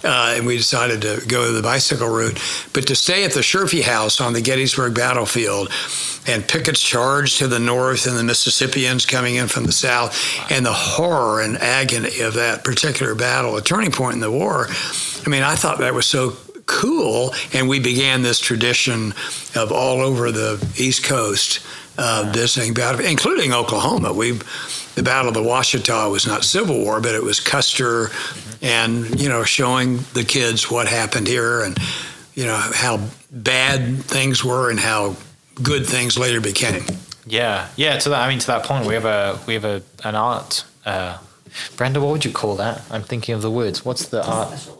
[0.05, 2.39] uh, and we decided to go the bicycle route.
[2.73, 5.69] But to stay at the Sherfy House on the Gettysburg battlefield
[6.27, 10.17] and Pickett's charge to the north and the Mississippians coming in from the south
[10.51, 14.69] and the horror and agony of that particular battle, a turning point in the war.
[15.27, 16.37] I mean, I thought that was so
[16.71, 19.13] cool, and we began this tradition
[19.57, 21.61] of all over the East Coast
[21.99, 24.13] uh, visiting battle, including Oklahoma.
[24.13, 24.33] We,
[24.95, 28.11] the Battle of the Washita was not Civil War, but it was Custer,
[28.63, 31.77] and you know, showing the kids what happened here, and
[32.35, 33.01] you know how
[33.31, 35.17] bad things were and how
[35.63, 36.85] good things later became.
[37.27, 37.99] Yeah, yeah.
[37.99, 40.65] To that, I mean, to that point, we have a we have a an art.
[40.87, 41.19] Uh,
[41.77, 42.83] Brenda, what would you call that?
[42.91, 43.85] I'm thinking of the words.
[43.85, 44.71] What's the art?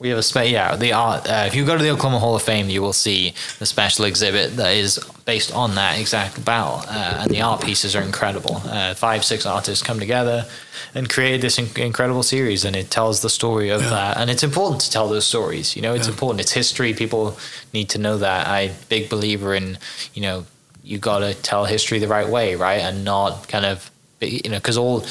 [0.00, 1.28] We have a spe- yeah, the art.
[1.28, 4.06] Uh, if you go to the Oklahoma Hall of Fame, you will see the special
[4.06, 8.62] exhibit that is based on that exact battle, uh, and the art pieces are incredible.
[8.64, 10.46] Uh, five, six artists come together
[10.94, 14.16] and create this in- incredible series, and it tells the story of that.
[14.16, 15.76] And it's important to tell those stories.
[15.76, 16.40] You know, it's important.
[16.40, 16.94] It's history.
[16.94, 17.38] People
[17.74, 18.46] need to know that.
[18.48, 19.76] I big believer in
[20.14, 20.46] you know
[20.82, 23.90] you got to tell history the right way, right, and not kind of
[24.22, 25.04] you know because all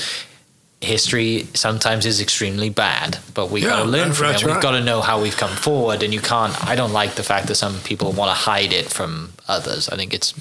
[0.81, 4.31] history sometimes is extremely bad, but we got to learn from it.
[4.31, 6.53] that's We've got to know how we've come forward, and you can't.
[6.65, 9.89] I don't like the fact that some people want to hide it from others.
[9.89, 10.33] I think it's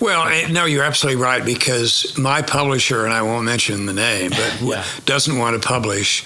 [0.00, 4.30] Well, eh, no, you're absolutely right because my publisher, and I won't mention the name,
[4.30, 4.84] but Yeah.
[5.04, 6.24] doesn't want to publish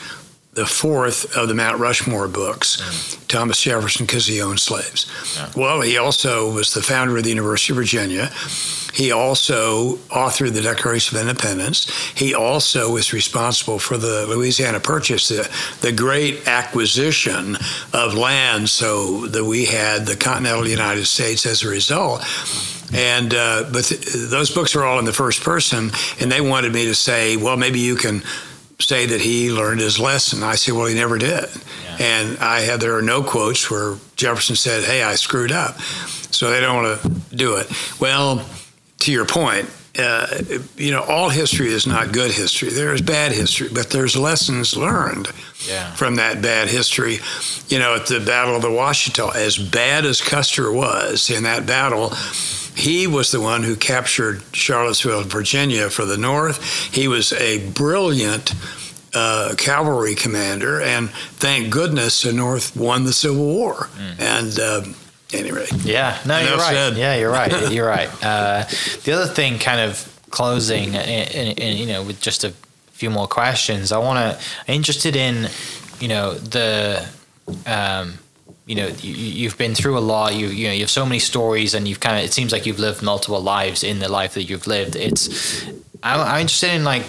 [0.57, 5.07] the fourth of the Mount Rushmore books, Thomas Jefferson, because he owned slaves.
[5.55, 8.31] Well, he also was the founder of the University of Virginia.
[8.95, 11.91] He also authored the Declaration of Independence.
[12.15, 15.49] He also was responsible for the Louisiana Purchase, the,
[15.83, 17.59] the great acquisition
[17.93, 22.25] of land so that we had the continental United States as a result.
[22.95, 25.91] And uh, but th- those books are all in the first person,
[26.21, 28.23] and they wanted me to say, well, maybe you can
[28.79, 30.43] say that he learned his lesson.
[30.43, 31.45] I say, well, he never did.
[31.99, 35.81] And I had there are no quotes where Jefferson said, hey, I screwed up.
[36.31, 37.69] So they don't want to do it.
[38.01, 38.45] Well,
[38.99, 40.27] to your point, uh,
[40.77, 42.69] you know, all history is not good history.
[42.69, 45.29] There is bad history, but there's lessons learned
[45.67, 45.91] Yeah.
[45.95, 47.21] from that bad history.
[47.69, 51.65] You know, at the Battle of the Washita, as bad as Custer was in that
[51.65, 52.13] battle,
[52.77, 56.63] he was the one who captured Charlottesville, Virginia for the North.
[56.95, 58.53] He was a brilliant
[59.15, 63.89] uh, cavalry commander, and thank goodness the North won the Civil War.
[64.19, 64.95] And um,
[65.33, 66.73] anyway, Yeah, no, you're right.
[66.75, 66.97] said.
[66.99, 67.71] Yeah, you're right.
[67.73, 68.11] You're right.
[68.23, 68.65] Uh,
[69.05, 72.51] the other thing, kind of closing, and, and, and you know, with just a
[72.93, 74.45] few more questions, I want to.
[74.69, 75.49] I'm interested in,
[75.99, 77.07] you know, the,
[77.65, 78.19] um,
[78.67, 80.35] you know, you, you've been through a lot.
[80.35, 82.25] You you know, you have so many stories, and you've kind of.
[82.25, 84.97] It seems like you've lived multiple lives in the life that you've lived.
[84.97, 85.65] It's.
[86.03, 87.05] I'm, I'm interested in like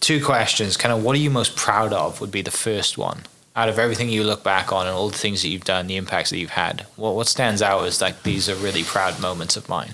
[0.00, 0.76] two questions.
[0.76, 2.20] Kind of, what are you most proud of?
[2.20, 3.20] Would be the first one.
[3.54, 5.96] out of everything you look back on and all the things that you've done, the
[5.96, 9.56] impacts that you've had, what what stands out is like these are really proud moments
[9.56, 9.92] of mine.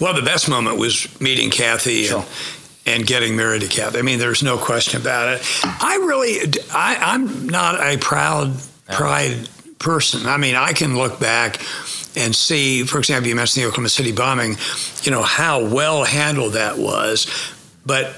[0.00, 2.18] Well, the best moment was meeting Kathy Sure.
[2.86, 3.98] and, and getting married to Kathy.
[4.00, 5.40] I mean, there's no question about it.
[5.64, 6.34] I really,
[6.74, 8.56] I, I'm not a proud
[8.90, 9.48] pride
[9.82, 10.26] person.
[10.26, 11.60] I mean, I can look back
[12.16, 14.56] and see, for example, you mentioned the Oklahoma City bombing,
[15.02, 17.26] you know, how well handled that was.
[17.84, 18.14] But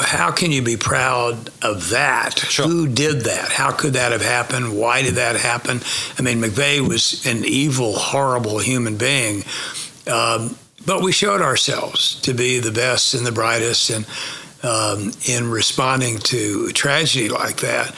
[0.00, 2.38] how can you be proud of that?
[2.38, 2.66] Sure.
[2.66, 3.50] Who did that?
[3.50, 4.78] How could that have happened?
[4.78, 5.80] Why did that happen?
[6.18, 9.42] I mean, McVeigh was an evil, horrible human being.
[10.06, 14.06] Um, but we showed ourselves to be the best and the brightest and
[14.62, 17.94] um, in responding to tragedy like that.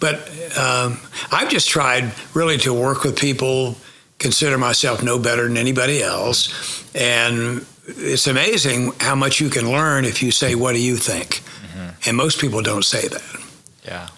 [0.00, 0.16] But
[0.58, 0.98] um,
[1.32, 3.76] I've just tried really to work with people,
[4.18, 6.84] consider myself no better than anybody else.
[6.94, 11.42] And it's amazing how much you can learn if you say, What do you think?
[12.06, 13.22] And most people don't say that.
[13.84, 14.08] Yeah.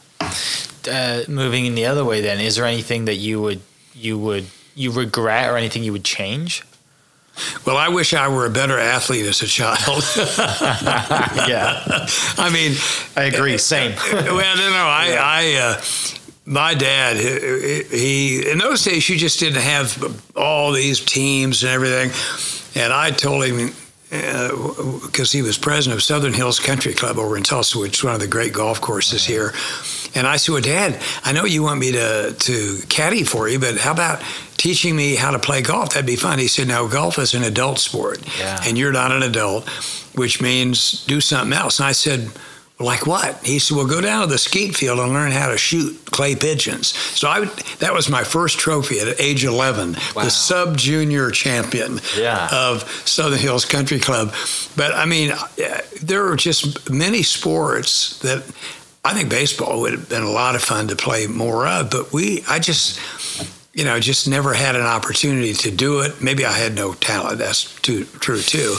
[0.91, 3.61] Uh, moving in the other way, then, is there anything that you would
[3.95, 6.62] you would you regret or anything you would change?
[7.64, 9.78] Well, I wish I were a better athlete as a child.
[11.49, 12.76] yeah, I mean,
[13.16, 13.59] I agree.
[13.59, 13.95] Same.
[14.12, 15.82] well, no, no, I, I, uh,
[16.45, 21.72] my dad, he, he, in those days, you just didn't have all these teams and
[21.72, 22.11] everything.
[22.74, 23.72] And I told him,
[24.11, 24.49] Uh,
[25.03, 28.15] because he was president of Southern Hills Country Club over in Tulsa, which is one
[28.15, 29.53] of the great golf courses here.
[30.15, 33.59] And I said, Well, Dad, I know you want me to, to caddy for you,
[33.59, 34.23] but how about
[34.57, 35.91] teaching me how to play golf?
[35.91, 36.39] That'd be fun.
[36.39, 38.59] He said, No, golf is an adult sport, Yeah.
[38.65, 39.69] and you're not an adult,
[40.15, 41.79] which means do something else.
[41.79, 42.31] And I said,
[42.81, 43.45] like what?
[43.45, 46.37] He said, "Well, go down to the skeet field and learn how to shoot clay
[46.37, 47.45] pigeons." So I,
[47.81, 50.24] that was my first trophy at age 11, Wow.
[50.24, 52.49] the sub junior champion Yeah.
[52.53, 54.33] of Southern Hills Country Club.
[54.76, 55.33] But I mean,
[56.03, 58.45] there are just many sports that
[59.05, 61.91] I think baseball would have been a lot of fun to play more of.
[61.91, 62.99] But we, I just,
[63.79, 66.20] you know, just never had an opportunity to do it.
[66.20, 67.39] Maybe I had no talent.
[67.39, 68.74] That's too, true too.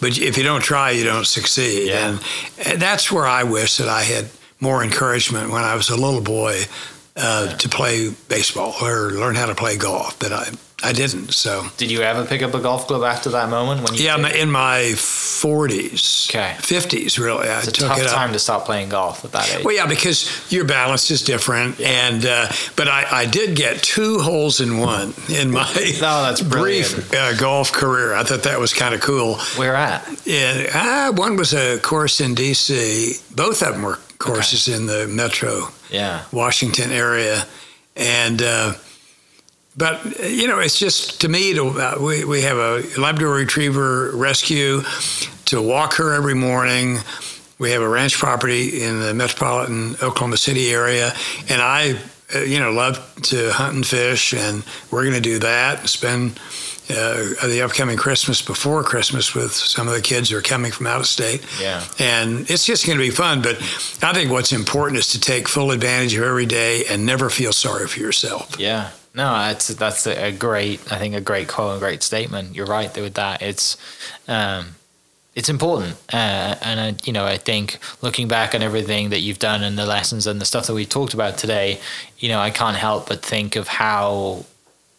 [0.00, 1.88] But if you don't try, you don't succeed.
[1.88, 2.08] Yeah.
[2.08, 2.20] And,
[2.64, 6.22] and that's where I wish that I had more encouragement when I was a little
[6.22, 6.62] boy
[7.14, 10.18] uh, to play baseball or learn how to play golf.
[10.18, 10.48] But I,
[10.82, 11.32] I didn't.
[11.32, 11.66] So.
[11.76, 14.04] Did you ever pick up a golf club after that moment when you?
[14.04, 14.36] Yeah, did?
[14.36, 16.54] in my 40s, Okay.
[16.58, 17.48] 50s, really.
[17.48, 18.12] I it's a took tough it up.
[18.12, 19.64] time to stop playing golf at that age.
[19.64, 24.18] Well, yeah, because your balance is different, and uh, but I, I did get two
[24.20, 25.62] holes in one in my
[26.02, 26.92] Oh, that's brilliant.
[26.94, 28.14] brief uh, golf career.
[28.14, 29.36] I thought that was kind of cool.
[29.56, 30.06] Where at?
[30.26, 33.14] Yeah, uh, one was a course in D.C.
[33.34, 36.22] Both of them were courses in the Metro Yeah.
[36.32, 37.44] Washington area,
[37.96, 38.74] and uh,
[39.78, 44.10] but you know, it's just to me to uh, we we have a Labrador Retriever
[44.14, 44.82] rescue
[45.46, 46.98] to walk her every morning.
[47.58, 51.12] We have a ranch property in the metropolitan Oklahoma City area,
[51.48, 51.96] and I,
[52.34, 55.80] uh, you know, love to hunt and fish, and we're going to do that.
[55.80, 56.40] And Spend
[56.90, 60.86] uh, the upcoming Christmas before Christmas with some of the kids who are coming from
[60.86, 61.44] out of state.
[61.60, 61.84] Yeah.
[61.98, 63.42] And it's just going to be fun.
[63.42, 63.56] But
[64.02, 67.52] I think what's important is to take full advantage of every day and never feel
[67.52, 68.58] sorry for yourself.
[68.58, 68.90] Yeah.
[69.14, 70.80] No, that's that's a great.
[70.92, 72.54] I think a great quote and great statement.
[72.54, 73.42] You're right with that.
[73.42, 73.76] It's,
[74.28, 74.76] um,
[75.34, 79.38] it's important, uh, and I, you know, I think looking back on everything that you've
[79.38, 81.80] done and the lessons and the stuff that we talked about today,
[82.18, 84.44] you know, I can't help but think of how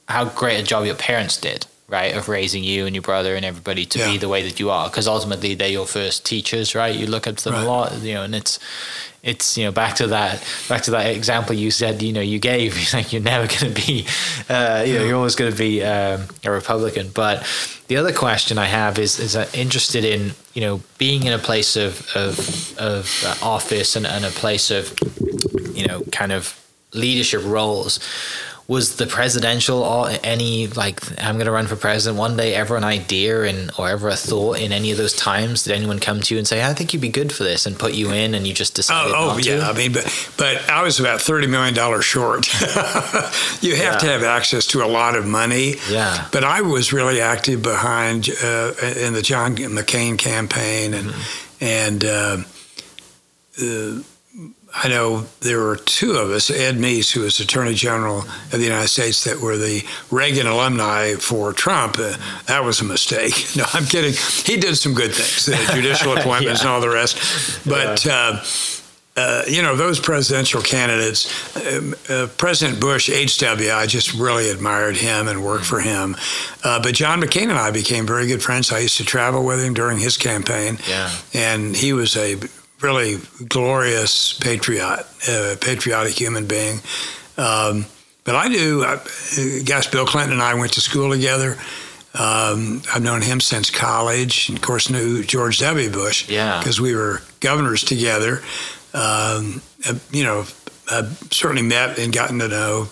[0.07, 3.45] how great a job your parents did, right, of raising you and your brother and
[3.45, 6.95] everybody to be the way that you are, because ultimately they're your first teachers, right?
[6.95, 7.65] You look up to them Right.
[7.65, 8.59] a lot, you know, and it's
[9.21, 12.39] it's you know back to that back to that example you said you know you
[12.39, 14.05] gave like you're never going to be
[14.49, 17.09] uh, you know you're always going to be um, a Republican.
[17.13, 17.45] But
[17.87, 21.39] the other question I have is is uh, interested in you know being in a
[21.39, 24.97] place of of, of uh, office and, and a place of
[25.73, 26.55] you know kind of
[26.93, 27.99] leadership roles
[28.69, 32.77] was the presidential or any like I'm going to run for president one day ever
[32.77, 36.21] an idea and or ever a thought in any of those times did anyone come
[36.21, 38.35] to you and say I think you'd be good for this and put you in
[38.35, 39.57] and you just decided Oh, oh yeah.
[39.57, 39.63] to?
[39.63, 40.05] I mean, but
[40.37, 42.47] but I was about thirty million dollars short.
[43.61, 45.73] you have to have access to a lot of money.
[45.89, 46.27] Yeah.
[46.31, 51.65] But I was really active behind uh, in the John McCain campaign, and Mm-hmm.
[51.65, 52.37] and uh,
[53.61, 54.03] uh,
[54.73, 58.63] I know there were two of us, Ed Meese, who was Attorney General of the
[58.63, 61.97] United States, that were the Reagan alumni for Trump.
[61.97, 62.15] Uh,
[62.45, 63.33] that was a mistake.
[63.55, 64.13] No, I'm kidding.
[64.45, 67.17] He did some good things, the judicial appointments and all the rest.
[67.67, 68.41] But uh,
[69.17, 74.95] uh, you know, those presidential candidates, um, uh, President Bush, HW, I just really admired
[74.95, 76.15] him and worked for him.
[76.63, 78.71] Uh, but John McCain and I became very good friends.
[78.71, 80.77] I used to travel with him during his campaign.
[80.87, 81.11] Yeah.
[81.33, 82.37] And he was a
[82.81, 83.17] really
[83.47, 86.79] glorious patriot, uh, patriotic human being.
[87.37, 87.85] Um,
[88.23, 88.83] but I do.
[88.83, 88.99] I,
[89.65, 91.57] gosh, Bill Clinton and I went to school together.
[92.13, 95.89] Um, I've known him since college, and of course knew George W.
[95.89, 96.29] Bush.
[96.29, 96.59] Yeah.
[96.59, 98.41] Because we were governors together.
[98.93, 100.45] Um, uh, you know,
[100.91, 102.89] I've certainly met and gotten to know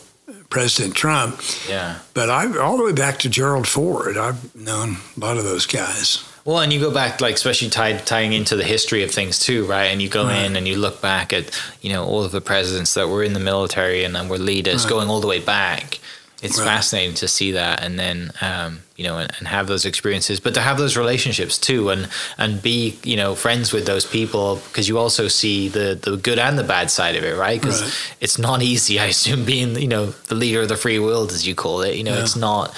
[0.50, 1.42] President Trump.
[1.68, 2.00] Yeah.
[2.14, 4.18] But I all the way back to Gerald Ford.
[4.18, 6.24] I've known a lot of those guys.
[6.48, 9.66] Well, and you go back, like especially tied, tying into the history of things too,
[9.66, 9.88] right?
[9.88, 10.46] And you go Right.
[10.46, 11.50] in and you look back at,
[11.82, 14.84] you know, all of the presidents that were in the military and then were leaders,
[14.86, 14.90] Right.
[14.90, 16.00] going all the way back.
[16.42, 16.66] It's Right.
[16.66, 20.54] fascinating to see that, and then um, you know, and, and have those experiences, but
[20.54, 24.88] to have those relationships too, and and be you know friends with those people because
[24.88, 27.60] you also see the the good and the bad side of it, right?
[27.60, 27.82] Because
[28.22, 31.48] it's not easy, I assume, being you know the leader of the free world as
[31.48, 31.96] you call it.
[31.96, 32.22] You know, Yeah.
[32.22, 32.72] it's not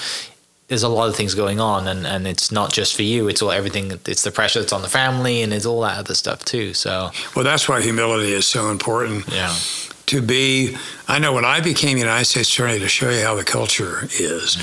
[0.70, 3.42] there's a lot of things going on and, and it's not just for you it's
[3.42, 6.44] all everything it's the pressure that's on the family and it's all that other stuff
[6.44, 9.26] too so Well, that's why humility is so important.
[9.28, 9.54] yeah
[10.06, 10.76] to be
[11.08, 14.56] I know when I became United States Attorney to show you how the culture is.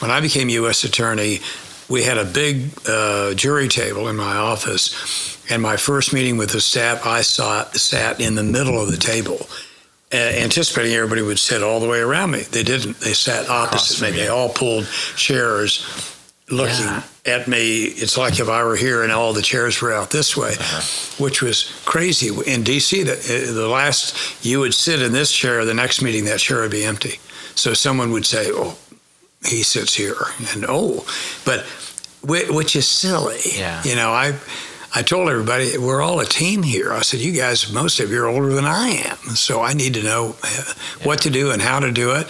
[0.00, 0.84] When I became U.S.
[0.84, 1.40] Attorney,
[1.88, 4.84] we had a big uh, jury table in my office,
[5.50, 8.96] and my first meeting with the staff, I saw, sat in the middle of the
[8.98, 9.46] table.
[10.12, 12.40] Uh, anticipating everybody would sit all the way around me.
[12.40, 12.98] They didn't.
[12.98, 14.10] They sat opposite me.
[14.16, 15.84] They all pulled chairs
[16.50, 17.02] looking Yeah.
[17.26, 17.84] at me.
[17.84, 20.80] It's like if I were here and all the chairs were out this way, Uh-huh.
[21.22, 22.28] which was crazy.
[22.44, 26.24] In D.C., the, uh, the last you would sit in this chair, the next meeting
[26.24, 27.20] that chair would be empty.
[27.54, 28.76] So someone would say, "Oh,
[29.44, 30.16] he sits here,"
[30.52, 31.06] and oh,
[31.44, 31.64] but
[32.22, 33.38] which is silly.
[33.56, 33.80] Yeah.
[33.84, 34.34] You know, I.
[34.92, 36.92] I told everybody we're all a team here.
[36.92, 39.94] I said, "You guys, most of you are older than I am, so I need
[39.94, 40.72] to know uh,
[41.04, 42.26] what to do and how to do it."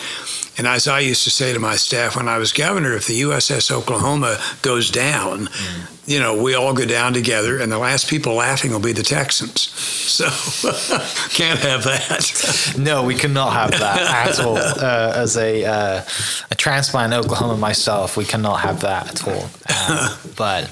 [0.58, 3.22] And as I used to say to my staff when I was governor, if the
[3.22, 5.48] USS Oklahoma goes down,
[6.04, 9.02] you know, we all go down together, and the last people laughing will be the
[9.02, 9.68] Texans.
[10.10, 10.24] So
[11.30, 12.74] can't have that.
[12.76, 16.04] no we cannot have that at all uh, as a uh,
[16.50, 20.68] a transplant in oklahoma myself we cannot have that at all um, but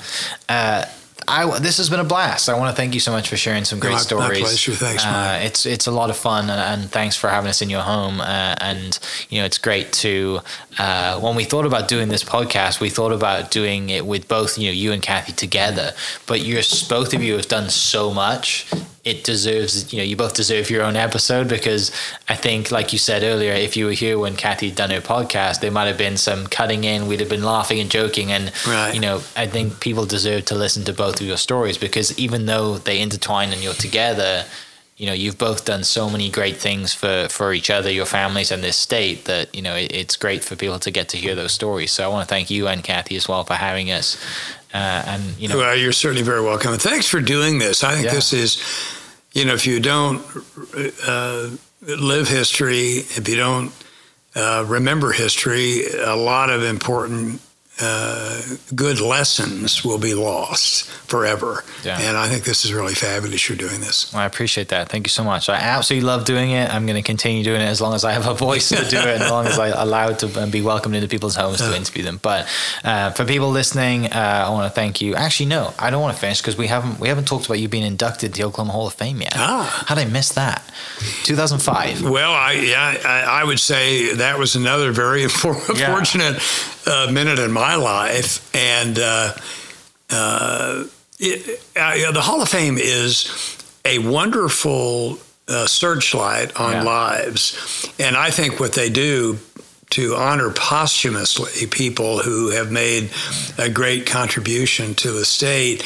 [0.48, 0.84] uh,
[1.28, 2.48] I, this has been a blast.
[2.48, 4.40] I want to thank you so much for sharing some great My- my stories.
[4.40, 4.72] pleasure.
[4.72, 7.68] Thanks, uh, it's it's a lot of fun, and, and thanks for having us in
[7.70, 8.20] your home.
[8.20, 8.98] Uh, and
[9.28, 10.40] you know, it's great to
[10.78, 14.58] uh, when we thought about doing this podcast, we thought about doing it with both
[14.58, 15.92] you know you and Kathy together.
[16.26, 18.66] But you're both of you have done so much.
[19.08, 21.90] It deserves, you know, you both deserve your own episode because
[22.28, 25.00] I think, like you said earlier, if you were here when Kathy had done her
[25.00, 27.06] podcast, there might have been some cutting in.
[27.08, 28.94] We'd have been laughing and joking, and Right.
[28.94, 32.46] you know, I think people deserve to listen to both of your stories because even
[32.46, 34.44] though they intertwine and you're together,
[34.98, 38.50] you know, you've both done so many great things for for each other, your families,
[38.50, 41.34] and this state that you know it, it's great for people to get to hear
[41.34, 41.92] those stories.
[41.92, 44.16] So I want to thank you and Kathy as well for having us.
[44.74, 46.72] Uh, and you know, Well, you're certainly very welcome.
[46.72, 47.82] And thanks for doing this.
[47.84, 48.14] I think Yeah.
[48.14, 48.58] this is,
[49.38, 50.20] you know, if you don't
[51.06, 51.48] uh,
[51.80, 53.72] live history, if you don't
[54.34, 57.40] uh, remember history, a lot of important
[57.80, 58.40] uh,
[58.74, 61.64] good lessons will be lost forever.
[61.84, 61.98] Yeah.
[62.00, 64.12] And I think this is really fabulous you're doing this.
[64.14, 64.88] I appreciate that.
[64.88, 65.48] Thank you so much.
[65.48, 66.72] I absolutely love doing it.
[66.72, 68.98] I'm going to continue doing it as long as I have a voice to do
[68.98, 71.76] it, and as long as I'm allowed to and be welcomed into people's homes to
[71.76, 72.18] interview them.
[72.22, 72.46] But
[72.84, 75.14] uh, for people listening, uh, I want to thank you.
[75.14, 77.68] Actually, no, I don't want to finish because we haven't we haven't talked about you
[77.68, 79.34] being inducted to the Oklahoma Hall of Fame yet.
[79.36, 79.84] Ah.
[79.86, 80.62] How did I miss that?
[81.24, 82.02] 2005.
[82.10, 85.94] Well, I yeah, I, I would say that was another very infor- Yeah.
[85.94, 86.36] fortunate
[86.88, 89.32] uh, minute in my life, and uh,
[90.10, 90.84] uh,
[91.18, 95.18] it, uh, the Hall of Fame is a wonderful
[95.48, 96.82] uh, searchlight on Yeah.
[96.82, 99.38] lives, and I think what they do
[99.90, 103.10] to honor posthumously people who have made
[103.56, 105.82] a great contribution to the state,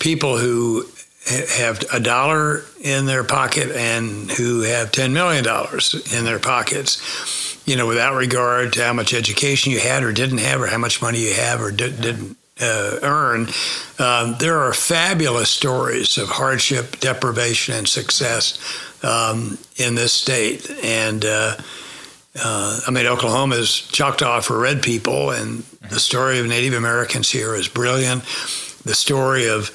[0.00, 0.86] people who
[1.26, 5.44] have a dollar in their pocket and who have $10 million
[6.16, 10.38] in their pockets, you know, without regard to how much education you had or didn't
[10.38, 13.48] have or how much money you have or did, didn't uh, earn.
[13.98, 18.58] Um, there are fabulous stories of hardship, deprivation, and success
[19.02, 20.70] um, in this state.
[20.82, 21.56] And, uh,
[22.36, 27.30] uh, I mean, Oklahoma is Choctaw for red people, and the story of Native Americans
[27.30, 28.24] here is brilliant.
[28.84, 29.70] The story of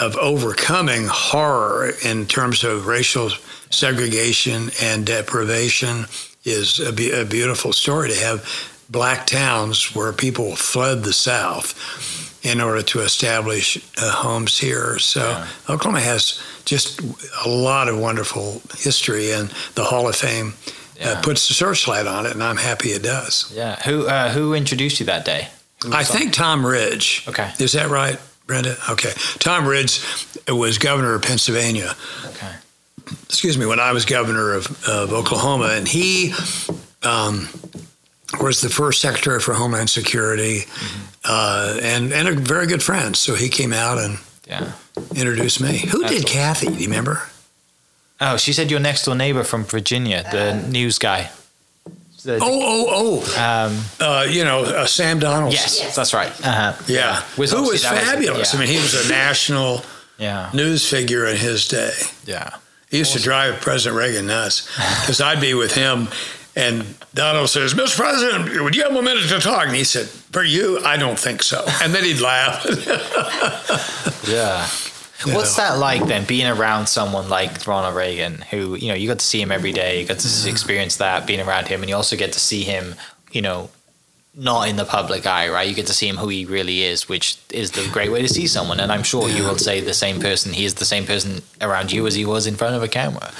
[0.00, 3.30] of overcoming horror in terms of racial
[3.70, 6.06] segregation and deprivation
[6.44, 8.44] is a, be- a beautiful story to have
[8.90, 11.74] black towns where people fled the South
[12.44, 14.98] in order to establish uh, homes here.
[14.98, 17.00] So Oklahoma has just
[17.44, 20.54] a lot of wonderful history, and the Hall of Fame
[20.98, 21.10] Yeah.
[21.12, 23.52] uh, puts the searchlight on it, and I'm happy it does.
[23.54, 23.76] Yeah.
[23.82, 25.48] Who uh, who introduced you that day?
[25.92, 27.24] I on- think Tom Ridge.
[27.28, 27.52] Okay.
[27.60, 28.18] Is that right?
[28.46, 28.76] Brenda?
[28.90, 29.12] Okay.
[29.38, 30.00] Tom Ridge
[30.48, 31.94] was governor of Pennsylvania.
[32.26, 32.52] Okay.
[33.24, 36.32] Excuse me, when I was governor of, of Oklahoma, and he
[37.02, 37.48] um,
[38.40, 41.02] was the first secretary for Homeland Security mm-hmm.
[41.24, 43.16] uh, and, and a very good friend.
[43.16, 44.72] So he came out and yeah.
[45.14, 45.78] introduced me.
[45.78, 46.32] Who That's did awesome.
[46.32, 46.66] Kathy?
[46.66, 47.22] Do you remember?
[48.20, 51.30] Oh, she said your next door neighbor from Virginia, the news guy.
[52.24, 54.20] The- Oh, oh, um, oh.
[54.20, 55.60] Uh, you know, uh, Sam Donaldson.
[55.84, 56.30] yes, that's right.
[56.46, 56.72] Uh-huh.
[56.86, 57.22] Yeah.
[57.36, 58.52] Was Who was obviously- that was- fabulous.
[58.54, 58.58] yeah.
[58.58, 59.84] I mean, he was a national
[60.18, 61.92] Yeah, news figure in his day.
[62.24, 62.50] yeah.
[62.90, 64.66] He used to drive President Reagan nuts
[65.00, 66.08] because I'd be with him
[66.54, 67.96] and Donald says, Mr.
[67.96, 69.66] President, would you have a minute to talk?
[69.66, 71.64] And he said, For you, I don't think so.
[71.82, 72.64] And then he'd laugh.
[74.28, 74.66] Yeah.
[75.26, 79.18] What's that like then, being around someone like Ronald Reagan, who, you know, you got
[79.20, 80.48] to see him every day, you got to Mm-hmm.
[80.50, 82.94] experience that being around him, and you also get to see him,
[83.30, 83.70] you know,
[84.34, 85.68] not in the public eye, right?
[85.68, 88.28] You get to see him who he really is, which is the great way to
[88.28, 88.80] see someone.
[88.80, 91.92] And I'm sure you will say the same person, he is the same person around
[91.92, 93.30] you as he was in front of a camera.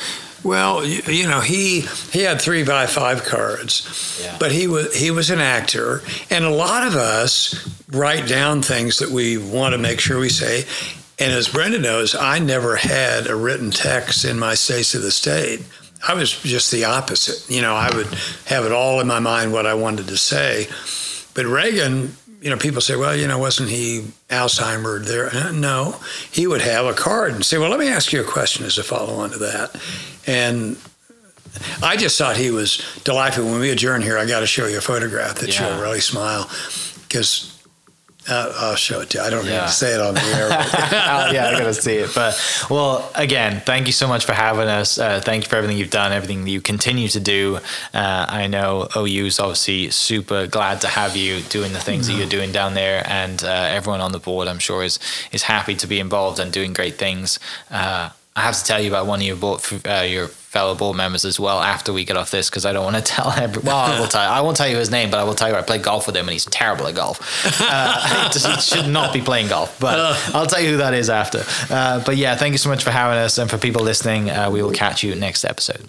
[0.45, 1.81] well, you, you know, he
[2.13, 4.37] he had three by five cards, Yeah.
[4.39, 7.55] but he was he was an actor, and a lot of us
[7.89, 10.65] write down things that we want to make sure we say.
[11.23, 15.11] And as Brenda knows, I never had a written text in my States of the
[15.13, 15.63] State.
[16.07, 17.49] I was just the opposite.
[17.49, 18.09] You know, I would
[18.47, 20.67] have it all in my mind what I wanted to say.
[21.35, 25.33] But Reagan, you know, people say, well, you know, wasn't he Alzheimer there?
[25.33, 26.01] Uh, No,
[26.33, 28.77] he would have a card and say, well, let me ask you a question as
[28.79, 29.81] a follow on to that.
[30.27, 30.77] And
[31.83, 33.45] I just thought he was delightful.
[33.45, 35.69] When we adjourn here, I got to show you a photograph that Yeah.
[35.73, 36.51] you'll really smile
[37.07, 37.52] because
[38.29, 39.25] uh, I'll show it to you.
[39.25, 39.61] I don't Yeah.
[39.63, 40.49] need to say it on the air.
[41.15, 42.11] Oh, yeah, I gotta see it.
[42.15, 42.39] But
[42.71, 44.99] well, again, thank you so much for having us.
[44.99, 47.59] Uh, thank you for everything you've done, everything that you continue to do.
[47.93, 52.15] Uh, I know OU is obviously super glad to have you doing the things that
[52.15, 54.99] you're doing down there, and uh, everyone on the board, I'm sure, is
[55.33, 57.39] is happy to be involved and doing great things.
[57.71, 60.95] Uh, I have to tell you about one of your board, uh, your fellow board
[60.99, 63.63] members as well after we get off this because I don't want to tell every.
[63.63, 64.21] Well, I will tell.
[64.21, 66.15] I won't tell you his name, but I will tell you I played golf with
[66.15, 67.19] him and he's terrible at golf.
[67.61, 69.99] Uh, he should not be playing golf, but
[70.35, 71.43] I'll tell you who that is after.
[71.73, 74.29] Uh, but yeah, thank you so much for having us and for people listening.
[74.29, 75.89] Uh, we will catch you next episode.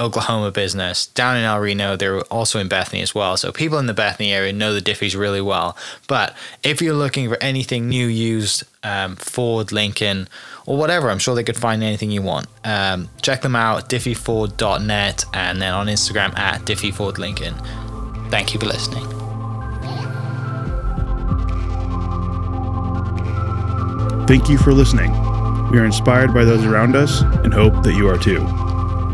[0.00, 1.96] Oklahoma business down in El Reno.
[1.96, 3.36] They're also in Bethany as well.
[3.36, 5.76] So people in the Bethany area know the Diffees really well.
[6.08, 10.28] But if you're looking for anything new, used, um, Ford, Lincoln,
[10.66, 12.46] or whatever, I'm sure they could find anything you want.
[12.64, 18.30] Um, check them out, diffeeford.net, and then on Instagram at diffeefordlincoln.
[18.30, 19.06] Thank you for listening.
[24.26, 25.12] Thank you for listening.
[25.70, 28.40] We are inspired by those around us and hope that you are too.